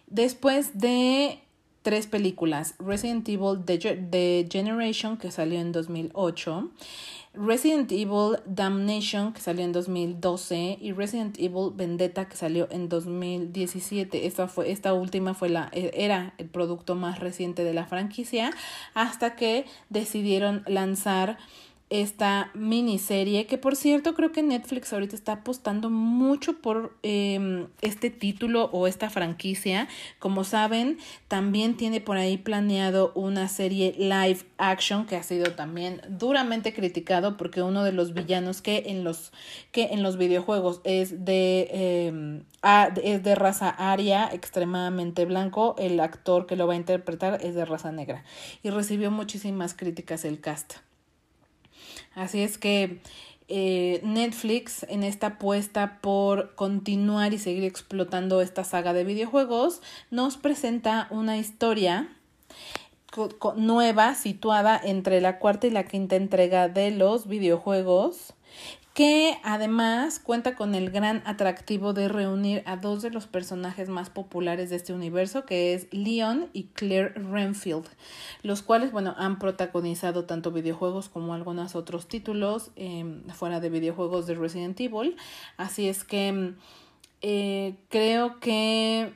Después 0.07 0.80
de 0.80 1.40
tres 1.86 2.07
películas, 2.07 2.74
Resident 2.80 3.30
Evil 3.30 3.63
The, 3.63 4.48
Generation, 4.52 5.18
que 5.18 5.30
salió 5.30 5.60
en 5.60 5.72
2008, 5.72 6.72
Resident 7.36 7.92
Evil 7.92 8.40
Damnation, 8.48 9.34
que 9.34 9.42
salió 9.42 9.63
en 9.63 9.72
2012, 9.72 10.80
y 10.81 10.94
Resident 10.94 11.38
Evil 11.38 11.72
Vendetta, 11.75 12.28
que 12.28 12.38
salió 12.38 12.68
en 12.72 12.89
2017. 12.89 14.25
Esta, 14.25 14.48
fue, 14.48 14.72
esta 14.72 14.94
última 14.94 15.36
fue 15.36 15.50
la, 15.50 15.70
era 15.74 16.34
el 16.39 16.48
producto 16.48 16.96
más 16.96 17.20
reciente 17.20 17.63
de 17.63 17.75
la 17.75 17.86
franquicia, 17.86 18.51
hasta 18.96 19.36
que 19.36 19.65
decidieron 19.89 20.63
lanzar 20.65 21.38
esta 22.02 22.52
miniserie 22.54 23.46
que 23.46 23.58
por 23.58 23.75
cierto 23.75 24.16
creo 24.16 24.32
que 24.32 24.44
Netflix 24.44 24.92
ahorita 24.94 25.16
está 25.16 25.34
apostando 25.34 25.90
mucho 25.90 26.58
por 26.62 26.96
eh, 27.04 27.68
este 27.82 28.10
título 28.10 28.70
o 28.72 28.88
esta 28.88 29.10
franquicia. 29.10 29.88
Como 30.20 30.44
saben 30.44 30.98
también 31.28 31.78
tiene 31.78 32.02
por 32.02 32.18
ahí 32.18 32.38
planeado 32.38 33.12
una 33.16 33.48
serie 33.48 33.96
live 33.98 34.40
action 34.58 35.06
que 35.06 35.16
ha 35.16 35.24
sido 35.24 35.52
también 35.54 36.02
duramente 36.10 36.74
criticado 36.74 37.38
porque 37.38 37.62
uno 37.62 37.84
de 37.84 37.92
los 37.92 38.14
villanos 38.14 38.62
que 38.62 38.84
en 38.88 39.04
los 39.04 39.32
que 39.72 39.86
en 39.92 40.04
los 40.04 40.18
videojuegos 40.18 40.82
es 40.84 41.25
de 41.25 41.68
eh, 41.72 42.42
es 43.04 43.24
de 43.24 43.36
raza 43.36 43.70
aria 43.70 44.30
extremadamente 44.32 45.25
blanco 45.25 45.75
el 45.78 46.00
actor 46.00 46.46
que 46.48 46.56
lo 46.56 46.68
va 46.68 46.74
a 46.74 46.78
interpretar 46.78 47.40
es 47.44 47.56
de 47.56 47.66
raza 47.66 47.92
negra. 47.92 48.24
Y 48.64 48.70
recibió 48.70 49.12
muchísimas 49.12 49.74
críticas 49.74 50.25
el 50.25 50.40
cast 50.40 50.85
Así 52.15 52.41
es 52.41 52.57
que 52.57 53.01
eh, 53.48 54.00
Netflix 54.03 54.84
en 54.89 55.03
esta 55.03 55.27
apuesta 55.27 56.00
por 56.01 56.55
continuar 56.55 57.34
y 57.34 57.38
seguir 57.38 57.63
explotando 57.63 58.41
esta 58.41 58.63
saga 58.63 58.93
de 58.93 59.03
videojuegos 59.03 59.81
nos 60.10 60.38
presenta 60.38 61.07
una 61.12 61.38
historia 61.38 62.10
nueva 63.55 64.15
situada 64.15 64.79
entre 64.84 65.22
la 65.22 65.39
cuarta 65.39 65.67
y 65.67 65.72
la 65.72 65.86
quinta 65.86 66.15
entrega 66.15 66.69
de 66.69 66.91
los 66.91 67.27
videojuegos 67.27 68.35
que 68.96 69.38
además 69.44 70.20
cuenta 70.20 70.56
con 70.56 70.74
el 70.74 70.90
gran 70.90 71.22
atractivo 71.25 71.92
de 71.92 72.08
reunir 72.08 72.64
a 72.66 72.78
dos 72.78 73.02
de 73.02 73.10
los 73.10 73.28
personajes 73.28 73.90
más 73.90 74.10
populares 74.10 74.70
de 74.70 74.78
este 74.78 74.94
universo, 74.94 75.46
que 75.46 75.74
es 75.74 75.88
Leon 75.92 76.50
y 76.54 76.68
Claire 76.68 77.10
Renfield, 77.10 77.88
los 78.42 78.62
cuales, 78.62 78.94
bueno, 78.94 79.14
han 79.18 79.38
protagonizado 79.38 80.24
tanto 80.24 80.54
videojuegos 80.54 81.10
como 81.10 81.34
algunos 81.34 81.75
otros 81.75 82.08
títulos 82.08 82.72
em, 82.78 83.22
fuera 83.32 83.60
de 83.60 83.70
videojuegos 83.70 84.28
de 84.28 84.36
Resident 84.36 84.80
Evil. 84.80 85.18
Así 85.58 85.90
es 85.90 86.06
que 86.06 86.54
eh, 87.22 87.75
creo 87.90 88.40
que 88.40 89.12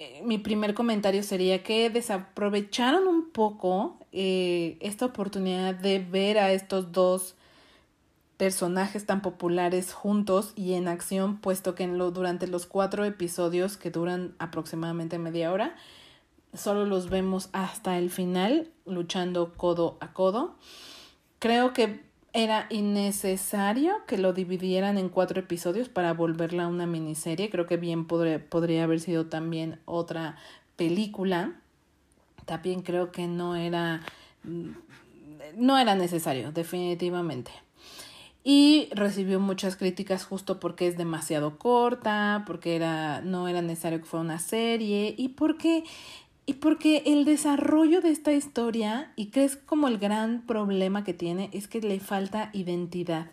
eh, 0.00 0.20
mi 0.24 0.38
primer 0.38 0.74
comentario 0.74 1.22
sería 1.22 1.62
que 1.62 1.90
desaprovecharon 1.90 3.06
un 3.06 3.30
poco 3.30 3.98
eh, 4.10 4.78
esta 4.80 5.06
oportunidad 5.06 5.76
de 5.76 6.00
ver 6.00 6.38
a 6.38 6.50
estos 6.50 6.90
dos 6.90 7.36
personajes 8.36 9.06
tan 9.06 9.22
populares 9.22 9.92
juntos 9.92 10.52
y 10.56 10.74
en 10.74 10.88
acción, 10.88 11.38
puesto 11.38 11.74
que 11.74 11.84
en 11.84 11.98
lo, 11.98 12.10
durante 12.10 12.46
los 12.46 12.66
cuatro 12.66 13.04
episodios 13.04 13.76
que 13.76 13.90
duran 13.90 14.34
aproximadamente 14.38 15.18
media 15.18 15.52
hora, 15.52 15.74
solo 16.52 16.84
los 16.84 17.08
vemos 17.08 17.48
hasta 17.52 17.98
el 17.98 18.10
final 18.10 18.68
luchando 18.84 19.54
codo 19.54 19.96
a 20.00 20.12
codo. 20.12 20.56
Creo 21.38 21.72
que 21.72 22.04
era 22.32 22.66
innecesario 22.68 23.94
que 24.06 24.18
lo 24.18 24.34
dividieran 24.34 24.98
en 24.98 25.08
cuatro 25.08 25.40
episodios 25.40 25.88
para 25.88 26.12
volverla 26.12 26.68
una 26.68 26.86
miniserie. 26.86 27.48
Creo 27.48 27.66
que 27.66 27.78
bien 27.78 28.06
podría, 28.06 28.44
podría 28.44 28.84
haber 28.84 29.00
sido 29.00 29.26
también 29.26 29.80
otra 29.86 30.36
película. 30.76 31.54
También 32.44 32.82
creo 32.82 33.10
que 33.10 33.26
no 33.26 33.56
era 33.56 34.02
no 35.56 35.78
era 35.78 35.94
necesario, 35.94 36.52
definitivamente 36.52 37.50
y 38.48 38.88
recibió 38.92 39.40
muchas 39.40 39.74
críticas 39.74 40.24
justo 40.24 40.60
porque 40.60 40.86
es 40.86 40.96
demasiado 40.96 41.58
corta, 41.58 42.44
porque 42.46 42.76
era 42.76 43.20
no 43.20 43.48
era 43.48 43.60
necesario 43.60 43.98
que 43.98 44.04
fuera 44.04 44.22
una 44.22 44.38
serie 44.38 45.16
y 45.18 45.30
porque 45.30 45.82
y 46.46 46.52
porque 46.52 47.02
el 47.06 47.24
desarrollo 47.24 48.00
de 48.00 48.10
esta 48.10 48.32
historia, 48.32 49.12
y 49.16 49.26
que 49.26 49.42
es 49.42 49.56
como 49.56 49.88
el 49.88 49.98
gran 49.98 50.42
problema 50.46 51.02
que 51.02 51.12
tiene, 51.12 51.50
es 51.52 51.66
que 51.66 51.80
le 51.80 51.98
falta 51.98 52.50
identidad. 52.52 53.26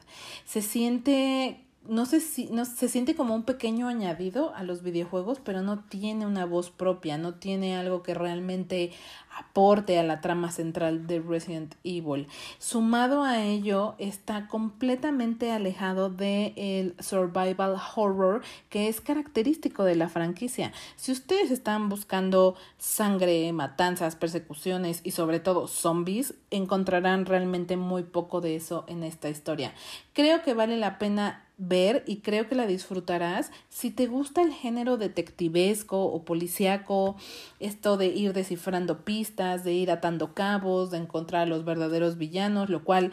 Se 0.46 0.64
siente 0.64 1.64
no 1.88 2.06
sé 2.06 2.20
si 2.20 2.48
no 2.48 2.66
se 2.66 2.88
siente 2.88 3.16
como 3.16 3.36
un 3.36 3.44
pequeño 3.44 3.88
añadido 3.88 4.54
a 4.56 4.64
los 4.64 4.84
videojuegos, 4.84 5.40
pero 5.44 5.62
no 5.62 5.80
tiene 5.80 6.26
una 6.26 6.46
voz 6.46 6.70
propia, 6.70 7.18
no 7.18 7.36
tiene 7.36 7.76
algo 7.76 8.04
que 8.04 8.14
realmente 8.14 8.92
aporte 9.38 10.00
a 10.00 10.04
la 10.04 10.22
trama 10.22 10.52
central 10.52 11.08
de 11.08 11.20
Resident 11.20 11.76
Evil. 11.84 12.28
Sumado 12.60 13.24
a 13.24 13.44
ello, 13.44 13.96
está 13.98 14.48
completamente 14.48 15.52
alejado 15.52 16.10
del 16.10 16.54
el 16.56 16.96
survival 17.00 17.76
horror 17.96 18.42
que 18.70 18.88
es 18.88 19.02
característico 19.02 19.84
de 19.84 19.96
la 19.96 20.10
franquicia. 20.10 20.72
Si 20.96 21.12
ustedes 21.12 21.52
están 21.52 21.90
buscando 21.90 22.56
sangre, 22.78 23.52
matanzas, 23.54 24.16
persecuciones 24.16 25.02
y 25.04 25.12
sobre 25.12 25.40
todo 25.40 25.68
zombies, 25.68 26.36
encontrarán 26.52 27.26
realmente 27.26 27.76
muy 27.78 28.04
poco 28.04 28.40
de 28.40 28.56
eso 28.56 28.86
en 28.88 29.04
esta 29.04 29.30
historia. 29.30 29.74
Creo 30.14 30.44
que 30.44 30.54
vale 30.54 30.78
la 30.78 31.00
pena 31.00 31.44
ver 31.58 32.04
y 32.08 32.18
creo 32.18 32.48
que 32.48 32.56
la 32.56 32.68
disfrutarás. 32.68 33.52
Si 33.70 33.92
te 33.92 34.08
gusta 34.08 34.42
el 34.42 34.52
género 34.52 34.98
detectivesco 34.98 36.04
o 36.06 36.24
policíaco, 36.24 37.16
esto 37.60 37.98
de 37.98 38.08
ir 38.08 38.34
descifrando 38.34 39.04
pistas, 39.04 39.64
de 39.64 39.74
ir 39.74 39.92
atando 39.92 40.34
cabos, 40.34 40.92
de 40.92 40.98
encontrar 40.98 41.44
a 41.44 41.46
los 41.46 41.66
verdaderos 41.66 42.18
villanos, 42.18 42.70
lo 42.70 42.84
cual 42.84 43.12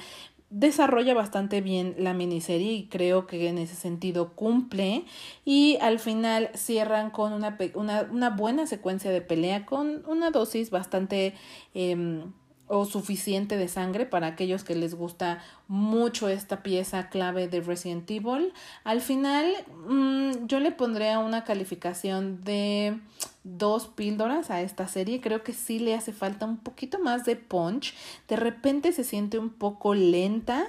desarrolla 0.51 1.15
bastante 1.15 1.61
bien 1.61 1.95
la 1.97 2.13
miniserie 2.13 2.73
y 2.73 2.87
creo 2.89 3.27
que 3.29 3.49
en 3.49 3.59
ese 3.59 3.77
sentido 3.77 4.33
cumple. 4.35 5.05
Y 5.45 5.79
al 5.81 5.99
final 5.99 6.51
cierran 6.55 7.11
con 7.11 7.33
una, 7.33 7.57
una, 7.75 8.09
una 8.11 8.31
buena 8.31 8.67
secuencia 8.67 9.11
de 9.11 9.21
pelea 9.21 9.65
con 9.65 10.03
una 10.07 10.31
dosis 10.31 10.71
bastante 10.71 11.35
eh, 11.75 12.25
o 12.73 12.85
suficiente 12.85 13.57
de 13.57 13.67
sangre 13.67 14.07
para 14.07 14.29
aquellos 14.29 14.63
que 14.63 14.77
les 14.77 14.95
gusta 14.95 15.43
mucho 15.67 16.29
esta 16.29 16.63
pieza 16.63 17.09
clave 17.09 17.49
de 17.49 17.61
Resident 17.61 18.09
Evil. 18.09 18.53
Al 18.85 19.01
final 19.01 19.45
mmm, 19.89 20.47
yo 20.47 20.61
le 20.61 20.71
pondría 20.71 21.19
una 21.19 21.43
calificación 21.43 22.45
de 22.45 22.97
dos 23.43 23.89
píldoras 23.89 24.51
a 24.51 24.61
esta 24.63 24.87
serie. 24.87 25.21
Creo 25.21 25.43
que 25.43 25.53
sí 25.53 25.81
le 25.81 25.97
hace 25.97 26.13
falta 26.13 26.47
un 26.47 26.59
poquito 26.59 27.01
más 27.01 27.25
de 27.25 27.35
punch. 27.35 27.93
De 28.29 28.37
repente 28.37 28.93
se 28.93 29.03
siente 29.03 29.41
un 29.41 29.51
poco 29.51 29.95
lenta 29.95 30.69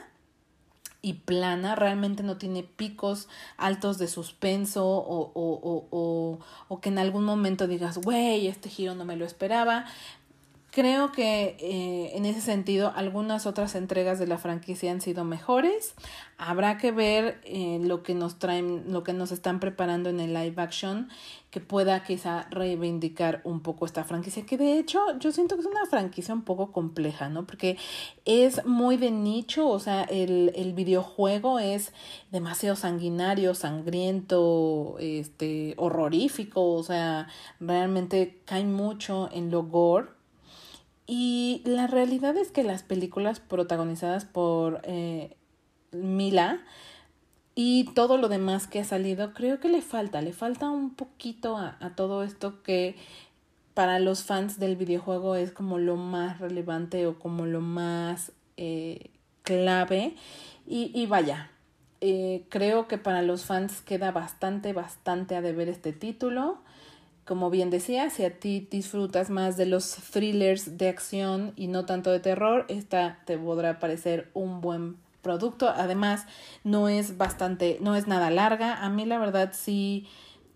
y 1.04 1.14
plana, 1.14 1.76
realmente 1.76 2.22
no 2.22 2.38
tiene 2.38 2.62
picos 2.64 3.28
altos 3.58 3.98
de 3.98 4.08
suspenso 4.08 4.86
o, 4.88 5.32
o, 5.34 5.54
o, 5.54 5.88
o, 5.90 6.40
o 6.68 6.80
que 6.80 6.90
en 6.90 7.00
algún 7.00 7.26
momento 7.26 7.68
digas, 7.68 7.98
güey, 7.98 8.48
este 8.48 8.70
giro 8.70 8.94
no 8.94 9.04
me 9.04 9.16
lo 9.16 9.26
esperaba. 9.26 9.86
Creo 10.72 11.12
que 11.12 11.58
eh, 11.60 12.16
en 12.16 12.26
ese 12.26 12.40
sentido 12.40 12.94
algunas 12.96 13.46
otras 13.46 13.76
entregas 13.76 14.20
de 14.20 14.28
la 14.28 14.38
franquicia 14.38 14.90
han 14.90 15.02
sido 15.02 15.26
mejores. 15.26 15.96
Habrá 16.38 16.78
que 16.78 16.94
ver 16.94 17.42
eh, 17.44 17.80
lo 17.82 18.04
que 18.04 18.16
nos 18.16 18.40
traen, 18.40 18.86
lo 18.88 19.04
que 19.04 19.12
nos 19.12 19.34
están 19.34 19.60
preparando 19.60 20.10
en 20.10 20.22
el 20.22 20.34
live 20.34 20.62
action, 20.62 21.10
que 21.50 21.60
pueda 21.60 22.02
quizá 22.06 22.48
reivindicar 22.52 23.42
un 23.44 23.60
poco 23.60 23.86
esta 23.86 24.06
franquicia, 24.06 24.46
que 24.46 24.58
de 24.58 24.80
hecho 24.80 25.02
yo 25.20 25.34
siento 25.34 25.56
que 25.56 25.62
es 25.62 25.68
una 25.68 25.86
franquicia 25.88 26.34
un 26.34 26.44
poco 26.44 26.72
compleja, 26.72 27.28
¿no? 27.28 27.46
Porque 27.46 27.78
es 28.24 28.66
muy 28.66 28.96
de 28.96 29.12
nicho, 29.12 29.68
o 29.68 29.80
sea, 29.80 30.04
el, 30.04 30.54
el 30.56 30.72
videojuego 30.72 31.60
es 31.60 31.92
demasiado 32.32 32.78
sanguinario, 32.78 33.56
sangriento, 33.56 34.96
este, 35.00 35.74
horrorífico, 35.76 36.72
o 36.76 36.84
sea, 36.84 37.28
realmente 37.60 38.40
cae 38.46 38.64
mucho 38.64 39.28
en 39.34 39.52
lo 39.52 39.64
gore 39.64 40.21
y 41.08 41.62
la 41.66 41.88
realidad 41.88 42.38
es 42.38 42.52
que 42.52 42.64
las 42.64 42.84
películas 42.84 43.40
protagonizadas 43.40 44.26
por 44.26 44.82
eh, 44.84 45.36
Mila 45.92 46.62
y 47.56 47.86
todo 47.94 48.18
lo 48.18 48.30
demás 48.30 48.68
que 48.68 48.80
ha 48.80 48.86
salido, 48.86 49.34
creo 49.34 49.60
que 49.60 49.70
le 49.70 49.82
falta, 49.82 50.22
le 50.22 50.34
falta 50.34 50.70
un 50.70 50.96
poquito 50.96 51.58
a, 51.58 51.78
a 51.80 51.96
todo 51.96 52.24
esto 52.24 52.64
que 52.64 52.96
para 53.74 54.00
los 54.00 54.24
fans 54.24 54.60
del 54.60 54.76
videojuego 54.76 55.36
es 55.36 55.52
como 55.52 55.78
lo 55.78 55.96
más 55.96 56.40
relevante 56.40 57.08
o 57.08 57.20
como 57.20 57.46
lo 57.46 57.62
más 57.62 58.32
eh, 58.58 59.10
clave. 59.44 60.16
Y, 60.68 60.92
y 60.94 61.06
vaya, 61.06 61.50
eh, 62.02 62.46
creo 62.50 62.88
que 62.88 62.98
para 62.98 63.22
los 63.22 63.46
fans 63.46 63.82
queda 63.82 64.12
bastante, 64.12 64.74
bastante 64.74 65.36
a 65.36 65.42
deber 65.42 65.70
este 65.70 65.94
título. 65.94 66.60
Como 67.32 67.50
bien 67.50 67.70
decía, 67.70 68.10
si 68.10 68.26
a 68.26 68.40
ti 68.42 68.68
disfrutas 68.70 69.30
más 69.30 69.56
de 69.56 69.66
los 69.66 69.96
thrillers 70.12 70.78
de 70.78 70.90
acción 70.90 71.54
y 71.56 71.68
no 71.68 71.86
tanto 71.86 72.12
de 72.12 72.20
terror, 72.20 72.66
esta 72.68 73.20
te 73.26 73.38
podrá 73.38 73.80
parecer 73.80 74.30
un 74.34 74.60
buen 74.60 74.98
producto. 75.22 75.70
Además, 75.70 76.26
no 76.66 76.90
es 76.90 77.18
bastante, 77.18 77.78
no 77.80 77.96
es 77.96 78.06
nada 78.06 78.32
larga. 78.32 78.84
A 78.84 78.90
mí 78.90 79.06
la 79.06 79.18
verdad 79.18 79.52
sí 79.54 80.06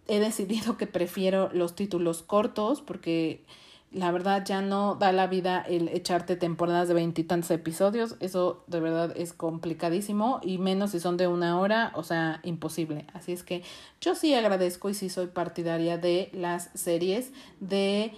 he 0.09 0.19
decidido 0.19 0.75
que 0.75 0.85
prefiero 0.85 1.49
los 1.53 1.75
títulos 1.75 2.23
cortos 2.23 2.81
porque 2.81 3.45
la 3.95 4.11
verdad 4.11 4.43
ya 4.45 4.61
no 4.61 4.95
da 4.95 5.13
la 5.13 5.25
vida 5.25 5.61
el 5.61 5.87
echarte 5.87 6.35
temporadas 6.35 6.89
de 6.89 6.93
veintitantos 6.93 7.49
episodios. 7.49 8.17
Eso 8.19 8.65
de 8.67 8.81
verdad 8.81 9.13
es 9.15 9.31
complicadísimo 9.31 10.41
y 10.43 10.57
menos 10.57 10.91
si 10.91 10.99
son 10.99 11.15
de 11.15 11.27
una 11.27 11.57
hora, 11.57 11.93
o 11.95 12.03
sea, 12.03 12.41
imposible. 12.43 13.07
Así 13.13 13.31
es 13.31 13.43
que 13.43 13.63
yo 14.01 14.13
sí 14.13 14.33
agradezco 14.33 14.89
y 14.89 14.95
sí 14.95 15.09
soy 15.09 15.27
partidaria 15.27 15.97
de 15.97 16.29
las 16.33 16.71
series 16.73 17.31
de 17.61 18.11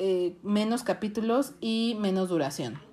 eh, 0.00 0.36
menos 0.42 0.82
capítulos 0.82 1.52
y 1.60 1.96
menos 2.00 2.28
duración. 2.28 2.91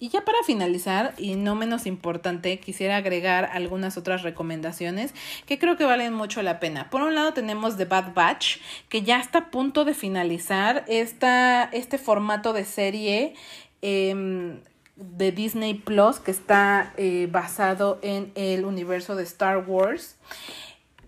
Y 0.00 0.10
ya 0.10 0.24
para 0.24 0.38
finalizar, 0.44 1.14
y 1.18 1.34
no 1.34 1.54
menos 1.54 1.86
importante, 1.86 2.60
quisiera 2.60 2.96
agregar 2.96 3.50
algunas 3.52 3.96
otras 3.96 4.22
recomendaciones 4.22 5.12
que 5.44 5.58
creo 5.58 5.76
que 5.76 5.84
valen 5.84 6.14
mucho 6.14 6.42
la 6.42 6.60
pena. 6.60 6.88
Por 6.90 7.02
un 7.02 7.14
lado 7.14 7.32
tenemos 7.32 7.76
The 7.76 7.84
Bad 7.84 8.14
Batch, 8.14 8.58
que 8.88 9.02
ya 9.02 9.18
está 9.18 9.38
a 9.38 9.50
punto 9.50 9.84
de 9.84 9.94
finalizar 9.94 10.84
esta, 10.86 11.64
este 11.64 11.98
formato 11.98 12.52
de 12.52 12.64
serie 12.64 13.34
eh, 13.82 14.60
de 14.98 15.32
Disney 15.32 15.74
Plus 15.74 16.18
que 16.18 16.32
está 16.32 16.92
eh, 16.96 17.28
basado 17.30 17.98
en 18.02 18.32
el 18.34 18.64
universo 18.64 19.14
de 19.14 19.22
Star 19.22 19.64
Wars. 19.66 20.16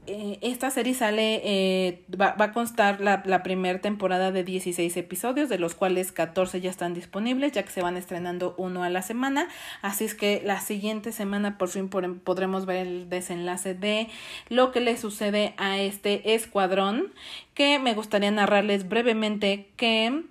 Eh, 0.06 0.38
esta 0.40 0.70
serie 0.70 0.94
sale, 0.94 1.40
eh, 1.44 2.02
va, 2.18 2.32
va, 2.32 2.46
a 2.46 2.52
constar 2.52 3.00
la, 3.00 3.22
la 3.26 3.42
primera 3.42 3.80
temporada 3.80 4.32
de 4.32 4.44
16 4.44 4.96
episodios, 4.96 5.48
de 5.48 5.58
los 5.58 5.74
cuales 5.74 6.10
14 6.10 6.60
ya 6.60 6.70
están 6.70 6.94
disponibles, 6.94 7.52
ya 7.52 7.62
que 7.62 7.70
se 7.70 7.82
van 7.82 7.96
estrenando 7.96 8.54
uno 8.56 8.82
a 8.82 8.88
la 8.88 9.02
semana. 9.02 9.48
Así 9.82 10.04
es 10.04 10.14
que 10.14 10.42
la 10.44 10.60
siguiente 10.60 11.12
semana 11.12 11.58
por 11.58 11.68
fin 11.68 11.88
podremos 11.88 12.66
ver 12.66 12.86
el 12.86 13.08
desenlace 13.10 13.74
de 13.74 14.08
lo 14.48 14.72
que 14.72 14.80
le 14.80 14.96
sucede 14.96 15.54
a 15.58 15.78
este 15.78 16.34
escuadrón, 16.34 17.12
que 17.54 17.78
me 17.78 17.94
gustaría 17.94 18.30
narrarles 18.30 18.88
brevemente 18.88 19.68
que 19.76 20.24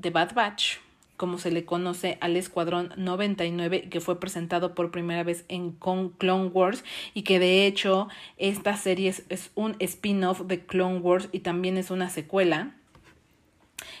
The 0.00 0.10
Bad 0.10 0.34
Batch 0.34 0.78
como 1.20 1.36
se 1.36 1.50
le 1.50 1.66
conoce 1.66 2.16
al 2.22 2.34
Escuadrón 2.34 2.94
99, 2.96 3.90
que 3.90 4.00
fue 4.00 4.18
presentado 4.18 4.74
por 4.74 4.90
primera 4.90 5.22
vez 5.22 5.44
en 5.48 5.72
Clone 5.72 6.46
Wars 6.46 6.82
y 7.12 7.24
que 7.24 7.38
de 7.38 7.66
hecho 7.66 8.08
esta 8.38 8.74
serie 8.78 9.14
es, 9.28 9.50
un 9.54 9.76
spin-off 9.80 10.40
de 10.46 10.64
Clone 10.64 11.00
Wars 11.00 11.28
y 11.30 11.40
también 11.40 11.76
es 11.76 11.90
una 11.90 12.08
secuela. 12.08 12.74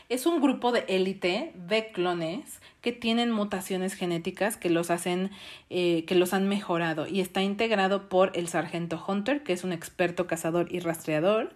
Es 0.08 0.24
un 0.24 0.40
grupo 0.40 0.72
de 0.72 0.86
élite 0.88 1.52
de 1.54 1.92
clones 1.92 2.58
que 2.80 2.92
tienen 2.92 3.30
mutaciones 3.30 3.92
genéticas 3.92 4.56
que 4.56 4.70
los 4.70 4.90
hacen, 4.90 5.30
eh, 5.68 6.06
que 6.06 6.14
los 6.14 6.32
han 6.32 6.48
mejorado 6.48 7.06
y 7.06 7.20
está 7.20 7.42
integrado 7.42 8.08
por 8.08 8.32
el 8.34 8.48
sargento 8.48 9.04
Hunter, 9.06 9.42
que 9.42 9.52
es 9.52 9.62
un 9.62 9.74
experto 9.74 10.26
cazador 10.26 10.72
y 10.72 10.80
rastreador. 10.80 11.54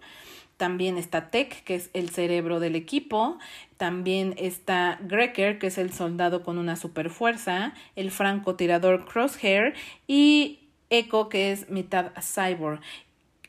También 0.57 0.97
está 0.97 1.29
Tech, 1.29 1.63
que 1.63 1.75
es 1.75 1.89
el 1.93 2.09
cerebro 2.09 2.59
del 2.59 2.75
equipo. 2.75 3.37
También 3.77 4.35
está 4.37 4.99
Greker, 5.01 5.59
que 5.59 5.67
es 5.67 5.77
el 5.77 5.91
soldado 5.91 6.43
con 6.43 6.57
una 6.57 6.75
super 6.75 7.09
fuerza. 7.09 7.73
El 7.95 8.11
francotirador 8.11 9.05
Crosshair. 9.05 9.73
Y 10.07 10.59
Echo, 10.89 11.29
que 11.29 11.51
es 11.51 11.69
mitad 11.69 12.11
cyborg 12.21 12.79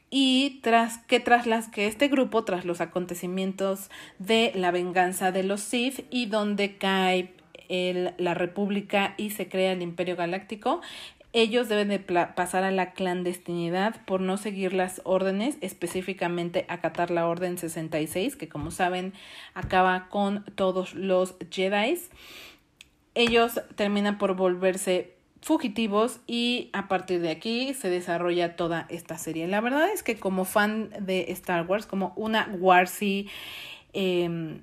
y 0.09 0.61
tras 0.63 0.99
que 0.99 1.21
tras 1.21 1.47
las 1.47 1.69
que 1.69 1.87
este 1.87 2.09
grupo 2.09 2.45
tras 2.45 2.65
los 2.65 2.81
acontecimientos 2.81 3.91
de 4.19 4.53
la 4.55 4.71
venganza 4.71 5.33
de 5.33 5.43
los 5.43 5.61
Sith 5.61 6.07
y 6.11 6.27
donde 6.27 6.77
cae 6.77 7.35
el, 7.69 8.15
la 8.19 8.35
República 8.35 9.15
y 9.17 9.31
se 9.31 9.49
crea 9.49 9.73
el 9.73 9.83
Imperio 9.83 10.17
Galáctico, 10.17 10.81
ellos 11.37 11.69
deben 11.69 11.89
de 11.89 11.99
pasar 11.99 12.65
a 12.65 12.71
la 12.71 12.93
clandestinidad 12.93 14.03
por 14.07 14.23
no 14.23 14.39
seguir 14.39 14.73
las 14.73 15.03
órdenes, 15.05 15.59
específicamente 15.61 16.65
acatar 16.71 17.11
la 17.11 17.29
Orden 17.29 17.59
66, 17.59 18.37
que 18.37 18.49
como 18.49 18.71
saben 18.71 19.13
acaba 19.53 20.09
con 20.09 20.47
todos 20.55 20.95
los 20.95 21.35
Jedi. 21.51 21.99
Ellos 23.15 23.61
terminan 23.75 24.17
por 24.17 24.35
volverse 24.35 25.13
fugitivos 25.43 26.21
y 26.27 26.71
a 26.73 26.89
partir 26.89 27.21
de 27.21 27.33
aquí 27.33 27.75
se 27.75 27.91
desarrolla 27.91 28.57
toda 28.57 28.87
esta 28.89 29.19
serie. 29.19 29.47
La 29.47 29.61
verdad 29.61 29.91
es 29.93 30.03
que 30.03 30.19
como 30.19 30.47
fan 30.47 30.89
de 31.01 31.33
Star 31.33 31.67
Wars, 31.67 31.85
como 31.85 32.15
una 32.17 32.49
Warsy, 32.59 33.29
eh, 33.93 34.59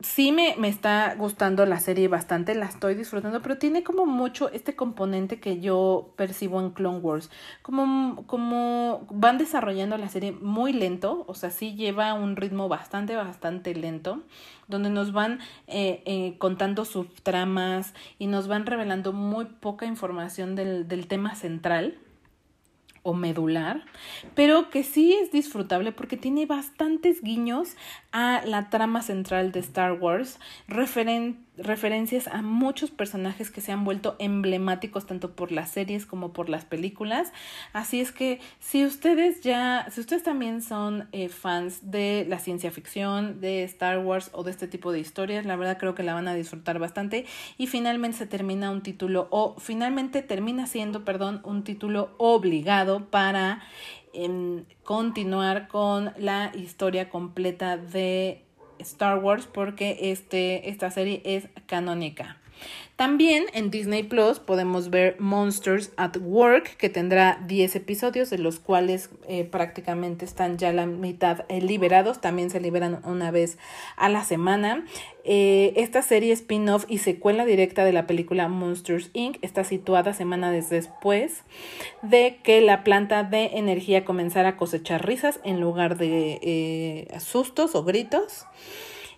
sí 0.00 0.30
me, 0.30 0.54
me 0.58 0.68
está 0.68 1.14
gustando 1.14 1.64
la 1.64 1.80
serie 1.80 2.08
bastante, 2.08 2.54
la 2.54 2.66
estoy 2.66 2.94
disfrutando, 2.94 3.40
pero 3.40 3.56
tiene 3.56 3.82
como 3.82 4.04
mucho 4.04 4.50
este 4.50 4.76
componente 4.76 5.40
que 5.40 5.60
yo 5.60 6.12
percibo 6.16 6.60
en 6.60 6.70
Clone 6.70 6.98
Wars. 6.98 7.30
Como, 7.62 8.24
como 8.26 9.06
van 9.10 9.38
desarrollando 9.38 9.96
la 9.96 10.08
serie 10.08 10.32
muy 10.32 10.72
lento, 10.72 11.24
o 11.26 11.34
sea, 11.34 11.50
sí 11.50 11.74
lleva 11.74 12.12
un 12.14 12.36
ritmo 12.36 12.68
bastante, 12.68 13.16
bastante 13.16 13.74
lento, 13.74 14.22
donde 14.68 14.90
nos 14.90 15.12
van 15.12 15.40
eh, 15.66 16.02
eh, 16.04 16.36
contando 16.38 16.84
sus 16.84 17.12
tramas 17.22 17.94
y 18.18 18.26
nos 18.26 18.48
van 18.48 18.66
revelando 18.66 19.12
muy 19.12 19.46
poca 19.46 19.86
información 19.86 20.56
del, 20.56 20.88
del 20.88 21.06
tema 21.06 21.34
central 21.34 21.98
o 23.06 23.14
medular, 23.14 23.84
pero 24.34 24.68
que 24.68 24.82
sí 24.82 25.14
es 25.14 25.30
disfrutable 25.30 25.92
porque 25.92 26.16
tiene 26.16 26.44
bastantes 26.44 27.22
guiños 27.22 27.76
a 28.10 28.42
la 28.44 28.68
trama 28.68 29.00
central 29.00 29.52
de 29.52 29.60
Star 29.60 29.92
Wars, 29.92 30.40
referencias 31.58 32.28
a 32.28 32.42
muchos 32.42 32.90
personajes 32.90 33.50
que 33.50 33.60
se 33.60 33.72
han 33.72 33.84
vuelto 33.84 34.16
emblemáticos 34.18 35.06
tanto 35.06 35.34
por 35.34 35.52
las 35.52 35.70
series 35.70 36.06
como 36.06 36.32
por 36.32 36.48
las 36.48 36.64
películas. 36.64 37.32
Así 37.72 38.00
es 38.00 38.12
que 38.12 38.40
si 38.60 38.84
ustedes 38.84 39.40
ya, 39.40 39.86
si 39.90 40.00
ustedes 40.00 40.22
también 40.22 40.62
son 40.62 41.08
eh, 41.12 41.28
fans 41.28 41.90
de 41.90 42.26
la 42.28 42.38
ciencia 42.38 42.70
ficción, 42.70 43.40
de 43.40 43.64
Star 43.64 43.98
Wars 43.98 44.30
o 44.32 44.42
de 44.42 44.50
este 44.50 44.68
tipo 44.68 44.92
de 44.92 45.00
historias, 45.00 45.46
la 45.46 45.56
verdad 45.56 45.78
creo 45.78 45.94
que 45.94 46.02
la 46.02 46.14
van 46.14 46.28
a 46.28 46.34
disfrutar 46.34 46.78
bastante 46.78 47.26
y 47.58 47.66
finalmente 47.66 48.18
se 48.18 48.26
termina 48.26 48.70
un 48.70 48.82
título 48.82 49.28
o 49.30 49.56
finalmente 49.58 50.22
termina 50.22 50.66
siendo, 50.66 51.04
perdón, 51.04 51.40
un 51.44 51.64
título 51.64 52.14
obligado 52.18 53.06
para 53.06 53.62
em, 54.12 54.64
continuar 54.84 55.68
con 55.68 56.12
la 56.18 56.52
historia 56.54 57.10
completa 57.10 57.76
de 57.76 58.45
Star 58.78 59.18
Wars 59.18 59.46
porque 59.46 60.10
este, 60.10 60.68
esta 60.68 60.90
serie 60.90 61.22
es 61.24 61.48
canónica. 61.66 62.36
También 62.96 63.44
en 63.52 63.70
Disney 63.70 64.04
Plus 64.04 64.38
podemos 64.38 64.88
ver 64.88 65.16
Monsters 65.20 65.92
at 65.98 66.16
Work, 66.18 66.78
que 66.78 66.88
tendrá 66.88 67.38
10 67.46 67.76
episodios, 67.76 68.30
de 68.30 68.38
los 68.38 68.58
cuales 68.58 69.10
eh, 69.28 69.44
prácticamente 69.44 70.24
están 70.24 70.56
ya 70.56 70.72
la 70.72 70.86
mitad 70.86 71.44
eh, 71.50 71.60
liberados. 71.60 72.22
También 72.22 72.48
se 72.48 72.58
liberan 72.58 73.02
una 73.04 73.30
vez 73.30 73.58
a 73.98 74.08
la 74.08 74.24
semana. 74.24 74.86
Eh, 75.24 75.74
esta 75.76 76.00
serie 76.00 76.32
spin-off 76.32 76.86
y 76.88 76.96
secuela 76.96 77.44
directa 77.44 77.84
de 77.84 77.92
la 77.92 78.06
película 78.06 78.48
Monsters 78.48 79.10
Inc. 79.12 79.36
está 79.42 79.62
situada 79.62 80.14
semanas 80.14 80.70
después 80.70 81.42
de 82.00 82.38
que 82.42 82.62
la 82.62 82.82
planta 82.82 83.24
de 83.24 83.58
energía 83.58 84.06
comenzara 84.06 84.50
a 84.50 84.56
cosechar 84.56 85.04
risas 85.04 85.38
en 85.44 85.60
lugar 85.60 85.98
de 85.98 87.06
sustos 87.20 87.74
o 87.74 87.84
gritos. 87.84 88.46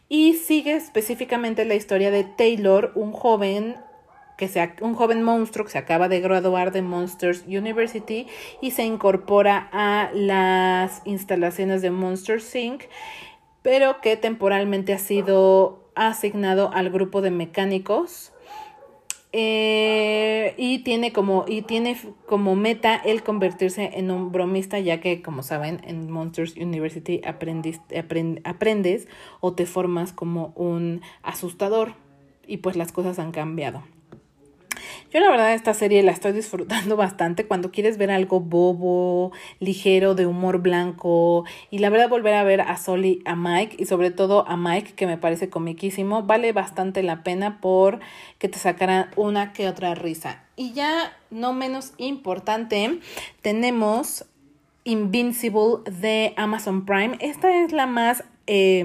Y 0.09 0.35
sigue 0.35 0.75
específicamente 0.75 1.65
la 1.65 1.75
historia 1.75 2.11
de 2.11 2.25
Taylor, 2.25 2.93
un 2.95 3.13
joven 3.13 3.77
que 4.39 4.49
sea 4.49 4.77
un 4.81 4.95
joven 4.95 5.23
monstruo 5.23 5.67
que 5.67 5.73
se 5.73 5.79
acaba 5.79 6.09
de 6.09 6.21
graduar 6.21 6.71
de 6.71 6.81
Monsters 6.81 7.45
University 7.47 8.29
y 8.63 8.71
se 8.71 8.85
incorpora 8.85 9.69
a 9.73 10.11
las 10.15 11.03
instalaciones 11.05 11.83
de 11.83 11.91
Monsters 11.91 12.55
Inc., 12.55 12.85
pero 13.63 14.01
que 14.01 14.17
temporalmente 14.17 14.95
ha 14.95 14.99
sido 14.99 15.91
asignado 15.97 16.71
al 16.73 16.89
grupo 16.91 17.21
de 17.21 17.33
mecánicos 17.33 18.33
eh, 19.33 20.55
y 20.57 20.79
tiene 20.85 21.13
como 21.13 21.45
y 21.47 21.63
tiene 21.63 21.99
como 22.27 22.57
meta 22.57 22.97
el 22.97 23.23
convertirse 23.23 23.91
en 23.95 24.11
un 24.11 24.33
bromista 24.33 24.79
ya 24.79 25.01
que 25.01 25.21
como 25.21 25.43
saben 25.43 25.81
en 25.85 26.11
Monsters 26.11 26.57
University 26.57 27.21
aprendes 27.25 29.09
o 29.41 29.53
te 29.53 29.67
formas 29.67 30.13
como 30.13 30.53
un 30.57 31.03
asustador 31.23 31.93
y 32.47 32.59
pues 32.59 32.77
las 32.77 32.93
cosas 32.93 33.19
han 33.19 33.33
cambiado. 33.33 33.83
Yo 35.11 35.21
la 35.21 35.31
verdad 35.31 35.55
esta 35.55 35.73
serie 35.73 36.03
la 36.03 36.13
estoy 36.13 36.33
disfrutando 36.33 36.97
bastante 36.99 37.47
cuando 37.47 37.71
quieres 37.71 37.97
ver 37.97 38.11
algo 38.11 38.41
bobo, 38.41 39.33
ligero, 39.59 40.15
de 40.15 40.27
humor 40.27 40.59
blanco 40.59 41.45
y 41.71 41.79
la 41.79 41.91
verdad 41.91 42.09
volver 42.09 42.35
a 42.35 42.45
ver 42.45 42.61
a 42.61 42.77
Soli, 42.77 43.23
a 43.25 43.35
Mike 43.35 43.77
y 43.79 43.87
sobre 43.87 44.11
todo 44.11 44.47
a 44.47 44.57
Mike 44.57 44.93
que 44.95 45.07
me 45.07 45.17
parece 45.17 45.49
comiquísimo, 45.49 46.23
vale 46.25 46.53
bastante 46.53 47.03
la 47.03 47.23
pena 47.23 47.61
por 47.61 48.01
que 48.39 48.49
te 48.49 48.59
sacaran 48.59 49.11
una 49.17 49.53
que 49.53 49.69
otra 49.69 49.95
risa. 49.95 50.43
Y 50.57 50.73
ya 50.73 51.17
no 51.31 51.53
menos 51.53 51.93
importante, 51.97 52.99
tenemos 53.43 54.27
Invincible 54.85 55.83
de 55.85 56.33
Amazon 56.37 56.87
Prime. 56.87 57.19
Esta 57.21 57.63
es 57.63 57.73
la 57.73 57.87
más 57.87 58.25
eh, 58.47 58.85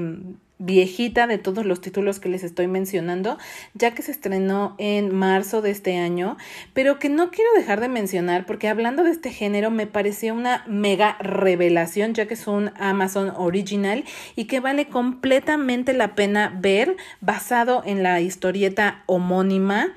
viejita 0.65 1.28
de 1.28 1.38
todos 1.38 1.65
los 1.65 1.82
títulos 1.82 2.19
que 2.19 2.30
les 2.30 2.43
estoy 2.43 2.67
mencionando, 2.67 3.38
ya 3.73 3.91
que 3.91 4.02
se 4.02 4.12
estrenó 4.12 4.76
en 4.78 5.13
marzo 5.13 5.62
de 5.62 5.71
este 5.71 5.97
año, 5.97 6.38
pero 6.73 6.99
que 6.99 7.10
no 7.10 7.32
quiero 7.32 7.49
dejar 7.56 7.82
de 7.82 7.89
mencionar 7.89 8.45
porque 8.45 8.69
hablando 8.69 9.04
de 9.04 9.12
este 9.12 9.32
género 9.32 9.71
me 9.71 9.88
pareció 9.88 10.34
una 10.34 10.63
mega 10.67 11.17
revelación, 11.19 12.13
ya 12.13 12.28
que 12.28 12.36
es 12.36 12.47
un 12.47 12.71
Amazon 12.78 13.34
original 13.36 14.06
y 14.36 14.45
que 14.45 14.60
vale 14.60 14.88
completamente 14.88 15.93
la 15.93 16.15
pena 16.15 16.58
ver 16.62 16.95
basado 17.21 17.84
en 17.86 18.04
la 18.04 18.21
historieta 18.21 19.04
homónima. 19.06 19.93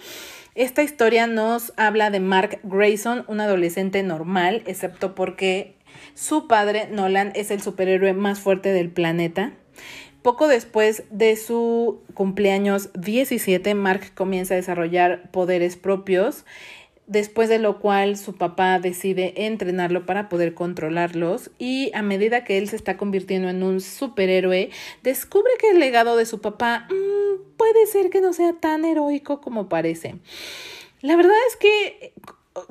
Esta 0.54 0.82
historia 0.82 1.26
nos 1.26 1.72
habla 1.76 2.10
de 2.10 2.20
Mark 2.20 2.60
Grayson, 2.62 3.24
un 3.28 3.40
adolescente 3.40 4.02
normal, 4.02 4.62
excepto 4.66 5.14
porque 5.14 5.76
su 6.14 6.46
padre, 6.48 6.88
Nolan, 6.90 7.32
es 7.34 7.50
el 7.50 7.60
superhéroe 7.60 8.14
más 8.14 8.40
fuerte 8.40 8.72
del 8.72 8.90
planeta. 8.90 9.52
Poco 10.26 10.48
después 10.48 11.04
de 11.10 11.36
su 11.36 12.00
cumpleaños 12.14 12.90
17, 12.94 13.76
Mark 13.76 14.12
comienza 14.12 14.54
a 14.54 14.56
desarrollar 14.56 15.30
poderes 15.30 15.76
propios, 15.76 16.44
después 17.06 17.48
de 17.48 17.60
lo 17.60 17.78
cual 17.78 18.16
su 18.16 18.34
papá 18.34 18.80
decide 18.80 19.46
entrenarlo 19.46 20.04
para 20.04 20.28
poder 20.28 20.52
controlarlos 20.52 21.52
y 21.60 21.92
a 21.94 22.02
medida 22.02 22.42
que 22.42 22.58
él 22.58 22.68
se 22.68 22.74
está 22.74 22.96
convirtiendo 22.96 23.48
en 23.48 23.62
un 23.62 23.80
superhéroe, 23.80 24.70
descubre 25.04 25.52
que 25.60 25.70
el 25.70 25.78
legado 25.78 26.16
de 26.16 26.26
su 26.26 26.40
papá 26.40 26.88
mm, 26.90 27.56
puede 27.56 27.86
ser 27.86 28.10
que 28.10 28.20
no 28.20 28.32
sea 28.32 28.52
tan 28.54 28.84
heroico 28.84 29.40
como 29.40 29.68
parece. 29.68 30.16
La 31.02 31.14
verdad 31.14 31.36
es 31.50 31.56
que 31.56 32.14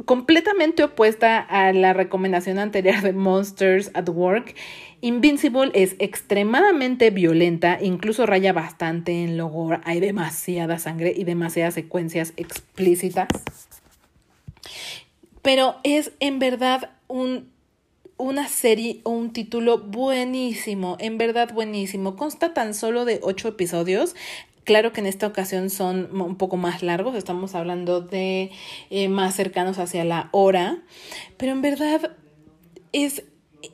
completamente 0.06 0.84
opuesta 0.84 1.40
a 1.40 1.74
la 1.74 1.94
recomendación 1.94 2.60
anterior 2.60 3.02
de 3.02 3.14
Monsters 3.14 3.92
at 3.94 4.10
Work, 4.10 4.56
Invincible 5.02 5.70
es 5.76 5.96
extremadamente 6.00 7.12
violenta, 7.12 7.78
incluso 7.80 8.26
raya 8.26 8.54
bastante 8.54 9.24
en 9.24 9.38
lo 9.38 9.50
gore. 9.50 9.80
Hay 9.84 10.00
demasiada 10.00 10.80
sangre 10.80 11.14
y 11.16 11.26
demasiadas 11.26 11.76
secuencias 11.76 12.34
explícitas. 12.38 13.28
Pero 15.44 15.76
es 15.84 16.12
en 16.20 16.40
verdad 16.40 16.90
un, 17.08 17.52
una 18.18 18.48
serie 18.48 19.02
o 19.04 19.12
un 19.12 19.32
título 19.32 19.78
buenísimo, 19.78 20.98
en 21.00 21.20
verdad 21.20 21.54
buenísimo. 21.54 22.16
Consta 22.16 22.56
tan 22.56 22.74
solo 22.74 23.06
de 23.06 23.20
ocho 23.22 23.50
episodios. 23.50 24.16
Claro 24.66 24.92
que 24.92 25.00
en 25.00 25.08
esta 25.08 25.28
ocasión 25.28 25.70
son 25.70 26.10
un 26.20 26.36
poco 26.38 26.58
más 26.58 26.82
largos, 26.82 27.16
estamos 27.16 27.54
hablando 27.54 28.02
de 28.02 28.52
eh, 28.90 29.08
más 29.10 29.36
cercanos 29.36 29.78
hacia 29.78 30.04
la 30.04 30.30
hora, 30.32 30.84
pero 31.38 31.52
en 31.52 31.62
verdad 31.62 32.16
es 32.92 33.24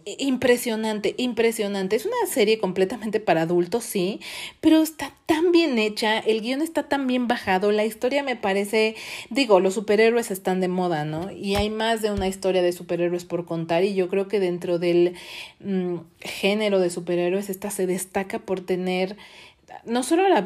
impresionante, 0.06 1.16
impresionante. 1.18 1.96
Es 1.96 2.06
una 2.06 2.28
serie 2.28 2.60
completamente 2.60 3.20
para 3.20 3.44
adultos, 3.44 3.84
sí, 3.84 4.20
pero 4.60 4.82
está 4.82 5.14
tan 5.26 5.52
bien 5.52 5.80
hecha, 5.80 6.20
el 6.20 6.42
guion 6.42 6.62
está 6.62 6.90
tan 6.90 7.08
bien 7.08 7.28
bajado, 7.28 7.72
la 7.72 7.86
historia 7.86 8.24
me 8.24 8.36
parece, 8.36 8.96
digo, 9.30 9.60
los 9.60 9.76
superhéroes 9.76 10.32
están 10.32 10.60
de 10.60 10.68
moda, 10.68 11.06
¿no? 11.06 11.32
Y 11.32 11.56
hay 11.56 11.70
más 11.70 12.02
de 12.02 12.12
una 12.12 12.28
historia 12.28 12.62
de 12.62 12.72
superhéroes 12.72 13.26
por 13.26 13.46
contar 13.46 13.84
y 13.84 13.94
yo 13.94 14.10
creo 14.10 14.28
que 14.28 14.40
dentro 14.40 14.80
del 14.80 15.16
mm, 15.60 15.98
género 16.20 16.80
de 16.80 16.90
superhéroes 16.90 17.50
esta 17.50 17.70
se 17.72 17.88
destaca 17.88 18.40
por 18.40 18.62
tener 18.62 19.18
no 19.86 20.04
solo 20.04 20.28
la, 20.30 20.44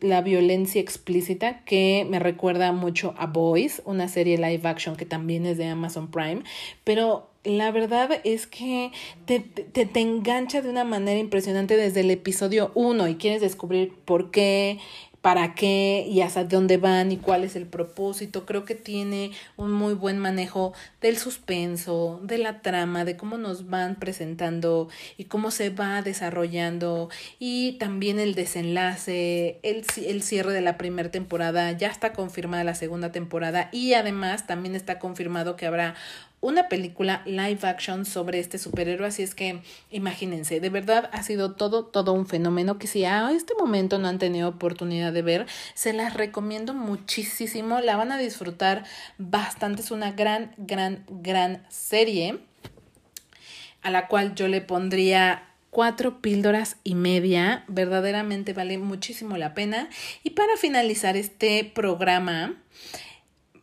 la 0.00 0.22
violencia 0.22 0.80
explícita, 0.80 1.64
que 1.64 2.06
me 2.08 2.18
recuerda 2.18 2.72
mucho 2.72 3.14
a 3.18 3.26
Boys, 3.26 3.82
una 3.84 4.08
serie 4.08 4.38
live 4.38 4.68
action 4.68 4.96
que 4.96 5.06
también 5.06 5.46
es 5.46 5.58
de 5.58 5.66
Amazon 5.66 6.10
Prime, 6.10 6.42
pero 6.84 7.30
la 7.44 7.70
verdad 7.70 8.20
es 8.24 8.46
que 8.46 8.92
te, 9.24 9.40
te, 9.40 9.86
te, 9.86 10.00
engancha 10.00 10.60
de 10.60 10.68
una 10.68 10.84
manera 10.84 11.18
impresionante 11.18 11.76
desde 11.76 12.00
el 12.00 12.10
episodio 12.10 12.72
1 12.74 13.08
y 13.08 13.16
quieres 13.16 13.40
descubrir 13.40 13.94
por 14.04 14.30
qué, 14.30 14.78
para 15.20 15.54
qué 15.54 16.06
y 16.08 16.20
hasta 16.20 16.44
dónde 16.44 16.76
van 16.76 17.10
y 17.12 17.16
cuál 17.16 17.44
es 17.44 17.56
el 17.56 17.66
propósito. 17.66 18.46
Creo 18.46 18.64
que 18.64 18.74
tiene 18.74 19.32
un 19.56 19.72
muy 19.72 19.94
buen 19.94 20.18
manejo 20.18 20.72
del 21.00 21.18
suspenso, 21.18 22.20
de 22.22 22.38
la 22.38 22.62
trama, 22.62 23.04
de 23.04 23.16
cómo 23.16 23.36
nos 23.36 23.68
van 23.68 23.96
presentando 23.96 24.88
y 25.16 25.24
cómo 25.24 25.50
se 25.50 25.70
va 25.70 26.02
desarrollando 26.02 27.10
y 27.38 27.72
también 27.72 28.20
el 28.20 28.34
desenlace, 28.34 29.58
el, 29.62 29.84
el 30.06 30.22
cierre 30.22 30.52
de 30.52 30.60
la 30.60 30.78
primera 30.78 31.10
temporada. 31.10 31.72
Ya 31.72 31.88
está 31.88 32.12
confirmada 32.12 32.64
la 32.64 32.74
segunda 32.74 33.12
temporada 33.12 33.68
y 33.72 33.94
además 33.94 34.46
también 34.46 34.74
está 34.74 34.98
confirmado 34.98 35.56
que 35.56 35.66
habrá 35.66 35.94
una 36.40 36.68
película 36.68 37.22
live 37.26 37.60
action 37.62 38.04
sobre 38.04 38.38
este 38.38 38.58
superhéroe, 38.58 39.08
así 39.08 39.22
es 39.22 39.34
que 39.34 39.60
imagínense, 39.90 40.60
de 40.60 40.70
verdad 40.70 41.10
ha 41.12 41.22
sido 41.22 41.54
todo, 41.54 41.84
todo 41.84 42.12
un 42.12 42.26
fenómeno 42.26 42.78
que 42.78 42.86
si 42.86 43.04
a 43.04 43.30
este 43.32 43.54
momento 43.54 43.98
no 43.98 44.08
han 44.08 44.18
tenido 44.18 44.48
oportunidad 44.48 45.12
de 45.12 45.22
ver, 45.22 45.46
se 45.74 45.92
las 45.92 46.14
recomiendo 46.14 46.74
muchísimo, 46.74 47.80
la 47.80 47.96
van 47.96 48.12
a 48.12 48.18
disfrutar 48.18 48.84
bastante, 49.18 49.82
es 49.82 49.90
una 49.90 50.12
gran, 50.12 50.52
gran, 50.56 51.04
gran 51.08 51.64
serie 51.68 52.38
a 53.82 53.90
la 53.90 54.08
cual 54.08 54.34
yo 54.34 54.48
le 54.48 54.60
pondría 54.60 55.44
cuatro 55.70 56.20
píldoras 56.20 56.76
y 56.82 56.94
media, 56.94 57.64
verdaderamente 57.68 58.52
vale 58.52 58.78
muchísimo 58.78 59.36
la 59.36 59.54
pena. 59.54 59.88
Y 60.22 60.30
para 60.30 60.56
finalizar 60.56 61.16
este 61.16 61.64
programa, 61.64 62.56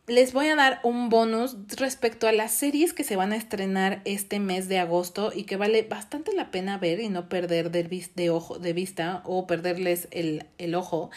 les 0.06 0.32
voy 0.32 0.46
a 0.48 0.56
dar 0.56 0.80
un 0.84 1.08
bonus 1.08 1.56
respecto 1.76 2.28
a 2.28 2.32
las 2.32 2.52
series 2.52 2.92
que 2.92 3.02
se 3.02 3.16
van 3.16 3.32
a 3.32 3.36
estrenar 3.36 4.02
este 4.04 4.38
mes 4.38 4.68
de 4.68 4.78
agosto 4.78 5.32
y 5.34 5.44
que 5.44 5.56
vale 5.56 5.82
bastante 5.82 6.32
la 6.32 6.50
pena 6.50 6.78
ver 6.78 7.00
y 7.00 7.08
no 7.08 7.28
perder 7.28 7.70
de, 7.70 8.30
ojo, 8.30 8.58
de 8.58 8.72
vista 8.72 9.22
o 9.24 9.46
perderles 9.46 10.06
el, 10.12 10.46
el 10.58 10.76
ojo. 10.76 11.10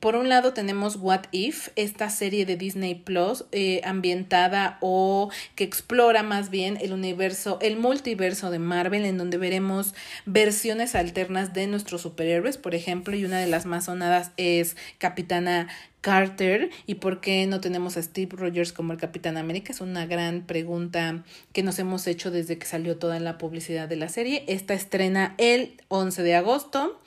Por 0.00 0.14
un 0.14 0.28
lado 0.28 0.52
tenemos 0.52 0.96
What 0.96 1.22
If, 1.32 1.70
esta 1.74 2.08
serie 2.08 2.46
de 2.46 2.56
Disney 2.56 2.94
Plus 2.94 3.46
eh, 3.50 3.80
ambientada 3.82 4.78
o 4.80 5.30
que 5.56 5.64
explora 5.64 6.22
más 6.22 6.50
bien 6.50 6.78
el 6.80 6.92
universo, 6.92 7.58
el 7.60 7.76
multiverso 7.76 8.52
de 8.52 8.60
Marvel, 8.60 9.04
en 9.04 9.18
donde 9.18 9.38
veremos 9.38 9.94
versiones 10.24 10.94
alternas 10.94 11.52
de 11.52 11.66
nuestros 11.66 12.02
superhéroes, 12.02 12.58
por 12.58 12.76
ejemplo, 12.76 13.16
y 13.16 13.24
una 13.24 13.40
de 13.40 13.48
las 13.48 13.66
más 13.66 13.86
sonadas 13.86 14.30
es 14.36 14.76
Capitana 14.98 15.66
Carter 16.00 16.70
y 16.86 16.94
por 16.96 17.20
qué 17.20 17.46
no 17.46 17.60
tenemos 17.60 17.96
a 17.96 18.02
Steve 18.02 18.36
Rogers 18.36 18.72
como 18.72 18.92
el 18.92 19.00
Capitán 19.00 19.36
América. 19.36 19.72
Es 19.72 19.80
una 19.80 20.06
gran 20.06 20.42
pregunta 20.42 21.24
que 21.52 21.64
nos 21.64 21.78
hemos 21.80 22.06
hecho 22.06 22.30
desde 22.30 22.56
que 22.56 22.66
salió 22.66 22.98
toda 22.98 23.18
la 23.18 23.36
publicidad 23.36 23.88
de 23.88 23.96
la 23.96 24.08
serie. 24.08 24.44
Esta 24.46 24.74
estrena 24.74 25.34
el 25.38 25.74
11 25.88 26.22
de 26.22 26.36
agosto. 26.36 27.00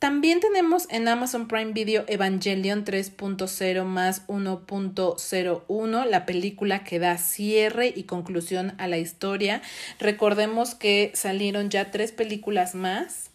También 0.00 0.40
tenemos 0.40 0.86
en 0.88 1.08
Amazon 1.08 1.46
Prime 1.46 1.72
Video 1.74 2.04
Evangelion 2.06 2.86
3.0 2.86 3.84
más 3.84 4.26
1.01, 4.28 6.06
la 6.06 6.24
película 6.24 6.84
que 6.84 6.98
da 6.98 7.18
cierre 7.18 7.92
y 7.94 8.04
conclusión 8.04 8.72
a 8.78 8.88
la 8.88 8.96
historia. 8.96 9.60
Recordemos 9.98 10.74
que 10.74 11.12
salieron 11.12 11.68
ya 11.68 11.90
tres 11.90 12.12
películas 12.12 12.74
más 12.74 13.28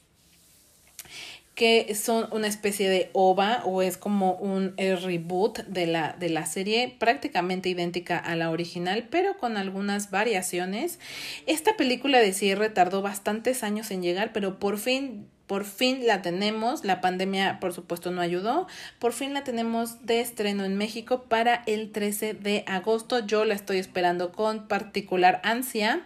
que 1.53 1.93
son 1.93 2.27
una 2.31 2.47
especie 2.47 2.89
de 2.89 3.11
OVA 3.13 3.61
o 3.63 3.83
es 3.83 3.95
como 3.95 4.33
un 4.33 4.73
reboot 4.75 5.59
de 5.67 5.85
la, 5.85 6.15
de 6.19 6.29
la 6.29 6.47
serie 6.47 6.95
prácticamente 6.97 7.69
idéntica 7.69 8.17
a 8.17 8.35
la 8.35 8.49
original 8.49 9.07
pero 9.11 9.37
con 9.37 9.55
algunas 9.55 10.09
variaciones. 10.09 10.97
Esta 11.45 11.77
película 11.77 12.17
de 12.17 12.33
cierre 12.33 12.69
tardó 12.69 13.03
bastantes 13.03 13.61
años 13.61 13.91
en 13.91 14.01
llegar 14.01 14.33
pero 14.33 14.57
por 14.57 14.79
fin 14.79 15.27
por 15.47 15.65
fin 15.65 16.07
la 16.07 16.21
tenemos, 16.21 16.83
la 16.83 17.01
pandemia 17.01 17.59
por 17.59 17.73
supuesto 17.73 18.11
no 18.11 18.21
ayudó, 18.21 18.67
por 18.99 19.13
fin 19.13 19.33
la 19.33 19.43
tenemos 19.43 20.05
de 20.05 20.21
estreno 20.21 20.65
en 20.65 20.77
México 20.77 21.23
para 21.23 21.63
el 21.67 21.91
13 21.91 22.33
de 22.33 22.63
agosto, 22.67 23.25
yo 23.25 23.45
la 23.45 23.53
estoy 23.53 23.77
esperando 23.77 24.31
con 24.31 24.67
particular 24.67 25.41
ansia. 25.43 26.01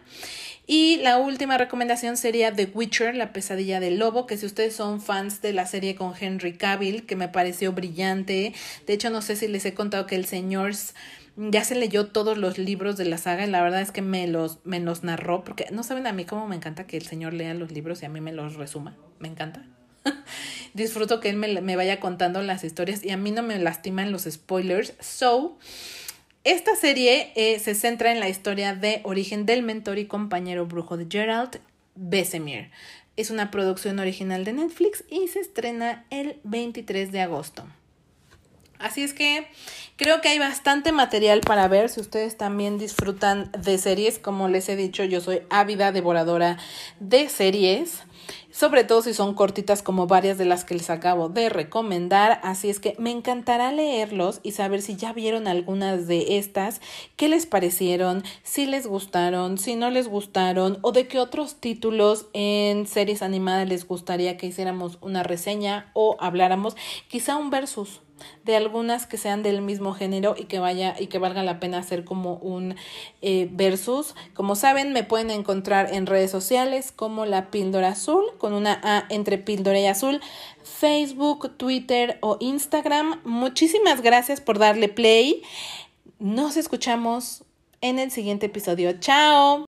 Y 0.71 0.97
la 0.97 1.17
última 1.17 1.57
recomendación 1.57 2.15
sería 2.15 2.53
The 2.53 2.69
Witcher, 2.71 3.15
la 3.15 3.33
pesadilla 3.33 3.79
del 3.79 3.97
lobo, 3.97 4.27
que 4.27 4.37
si 4.37 4.45
ustedes 4.45 4.75
son 4.75 5.01
fans 5.01 5.41
de 5.41 5.51
la 5.51 5.65
serie 5.65 5.95
con 5.95 6.13
Henry 6.19 6.53
Cavill, 6.53 7.07
que 7.07 7.15
me 7.15 7.27
pareció 7.27 7.71
brillante, 7.71 8.53
de 8.85 8.93
hecho 8.93 9.09
no 9.09 9.23
sé 9.23 9.35
si 9.35 9.47
les 9.47 9.65
he 9.65 9.73
contado 9.73 10.05
que 10.05 10.15
el 10.15 10.25
señor 10.25 10.75
ya 11.39 11.63
se 11.63 11.75
leyó 11.75 12.07
todos 12.07 12.37
los 12.37 12.57
libros 12.57 12.97
de 12.97 13.05
la 13.05 13.17
saga 13.17 13.45
y 13.45 13.49
la 13.49 13.61
verdad 13.61 13.81
es 13.81 13.91
que 13.91 14.01
me 14.01 14.27
los, 14.27 14.59
me 14.65 14.79
los 14.81 15.03
narró, 15.03 15.45
porque 15.45 15.67
no 15.71 15.83
saben 15.83 16.05
a 16.05 16.11
mí 16.11 16.25
cómo 16.25 16.47
me 16.47 16.57
encanta 16.57 16.85
que 16.85 16.97
el 16.97 17.05
señor 17.05 17.33
lea 17.33 17.53
los 17.53 17.71
libros 17.71 18.01
y 18.01 18.05
a 18.05 18.09
mí 18.09 18.19
me 18.19 18.33
los 18.33 18.55
resuma, 18.55 18.97
me 19.19 19.29
encanta. 19.29 19.63
Disfruto 20.73 21.21
que 21.21 21.29
él 21.29 21.37
me, 21.37 21.61
me, 21.61 21.75
vaya 21.77 22.01
contando 22.01 22.41
las 22.41 22.65
historias 22.65 23.05
y 23.05 23.11
a 23.11 23.17
mí 23.17 23.31
no 23.31 23.41
me 23.41 23.57
lastiman 23.57 24.11
los 24.11 24.23
spoilers. 24.23 24.93
So, 24.99 25.57
esta 26.43 26.75
serie 26.75 27.31
eh, 27.35 27.57
se 27.59 27.73
centra 27.73 28.11
en 28.11 28.19
la 28.19 28.27
historia 28.27 28.75
de 28.75 28.99
origen 29.03 29.45
del 29.45 29.63
mentor 29.63 29.97
y 29.97 30.07
compañero 30.07 30.65
brujo 30.65 30.97
de 30.97 31.07
Gerald, 31.09 31.61
Besemir. 31.95 32.69
Es 33.15 33.29
una 33.29 33.49
producción 33.49 33.99
original 33.99 34.43
de 34.43 34.53
Netflix 34.53 35.05
y 35.09 35.29
se 35.29 35.39
estrena 35.39 36.05
el 36.09 36.37
23 36.43 37.13
de 37.13 37.21
agosto. 37.21 37.65
Así 38.79 39.03
es 39.03 39.13
que 39.13 39.45
creo 39.97 40.21
que 40.21 40.29
hay 40.29 40.39
bastante 40.39 40.91
material 40.91 41.41
para 41.41 41.67
ver 41.67 41.89
si 41.89 41.99
ustedes 41.99 42.37
también 42.37 42.77
disfrutan 42.77 43.51
de 43.51 43.77
series. 43.77 44.17
Como 44.19 44.47
les 44.47 44.69
he 44.69 44.75
dicho, 44.75 45.03
yo 45.03 45.21
soy 45.21 45.41
ávida 45.49 45.91
devoradora 45.91 46.57
de 46.99 47.29
series 47.29 48.03
sobre 48.51 48.83
todo 48.83 49.01
si 49.01 49.13
son 49.13 49.33
cortitas 49.35 49.83
como 49.83 50.07
varias 50.07 50.37
de 50.37 50.45
las 50.45 50.65
que 50.65 50.73
les 50.73 50.89
acabo 50.89 51.29
de 51.29 51.49
recomendar. 51.49 52.39
Así 52.43 52.69
es 52.69 52.79
que 52.79 52.95
me 52.97 53.11
encantará 53.11 53.71
leerlos 53.71 54.39
y 54.43 54.51
saber 54.51 54.81
si 54.81 54.95
ya 54.95 55.13
vieron 55.13 55.47
algunas 55.47 56.07
de 56.07 56.37
estas, 56.37 56.81
qué 57.15 57.29
les 57.29 57.45
parecieron, 57.45 58.23
si 58.43 58.65
les 58.65 58.87
gustaron, 58.87 59.57
si 59.57 59.75
no 59.75 59.89
les 59.89 60.07
gustaron 60.07 60.77
o 60.81 60.91
de 60.91 61.07
qué 61.07 61.19
otros 61.19 61.55
títulos 61.59 62.27
en 62.33 62.87
series 62.87 63.21
animadas 63.21 63.67
les 63.67 63.87
gustaría 63.87 64.37
que 64.37 64.47
hiciéramos 64.47 64.97
una 65.01 65.23
reseña 65.23 65.89
o 65.93 66.17
habláramos, 66.19 66.75
quizá 67.07 67.37
un 67.37 67.49
versus 67.49 68.01
de 68.43 68.55
algunas 68.55 69.07
que 69.07 69.17
sean 69.17 69.43
del 69.43 69.61
mismo 69.61 69.93
género 69.93 70.35
y 70.37 70.45
que 70.45 70.59
vaya 70.59 70.95
y 70.99 71.07
que 71.07 71.19
valga 71.19 71.43
la 71.43 71.59
pena 71.59 71.79
hacer 71.79 72.03
como 72.03 72.35
un 72.35 72.75
eh, 73.21 73.49
versus. 73.51 74.15
Como 74.33 74.55
saben, 74.55 74.93
me 74.93 75.03
pueden 75.03 75.31
encontrar 75.31 75.93
en 75.93 76.05
redes 76.05 76.31
sociales 76.31 76.91
como 76.91 77.25
la 77.25 77.51
píldora 77.51 77.89
azul, 77.89 78.23
con 78.37 78.53
una 78.53 78.79
A 78.83 79.05
entre 79.09 79.37
píldora 79.37 79.79
y 79.79 79.85
azul, 79.85 80.21
Facebook, 80.63 81.57
Twitter 81.57 82.17
o 82.21 82.37
Instagram. 82.39 83.19
Muchísimas 83.23 84.01
gracias 84.01 84.41
por 84.41 84.59
darle 84.59 84.89
play. 84.89 85.43
Nos 86.19 86.57
escuchamos 86.57 87.43
en 87.81 87.99
el 87.99 88.11
siguiente 88.11 88.47
episodio. 88.47 88.99
Chao. 88.99 89.65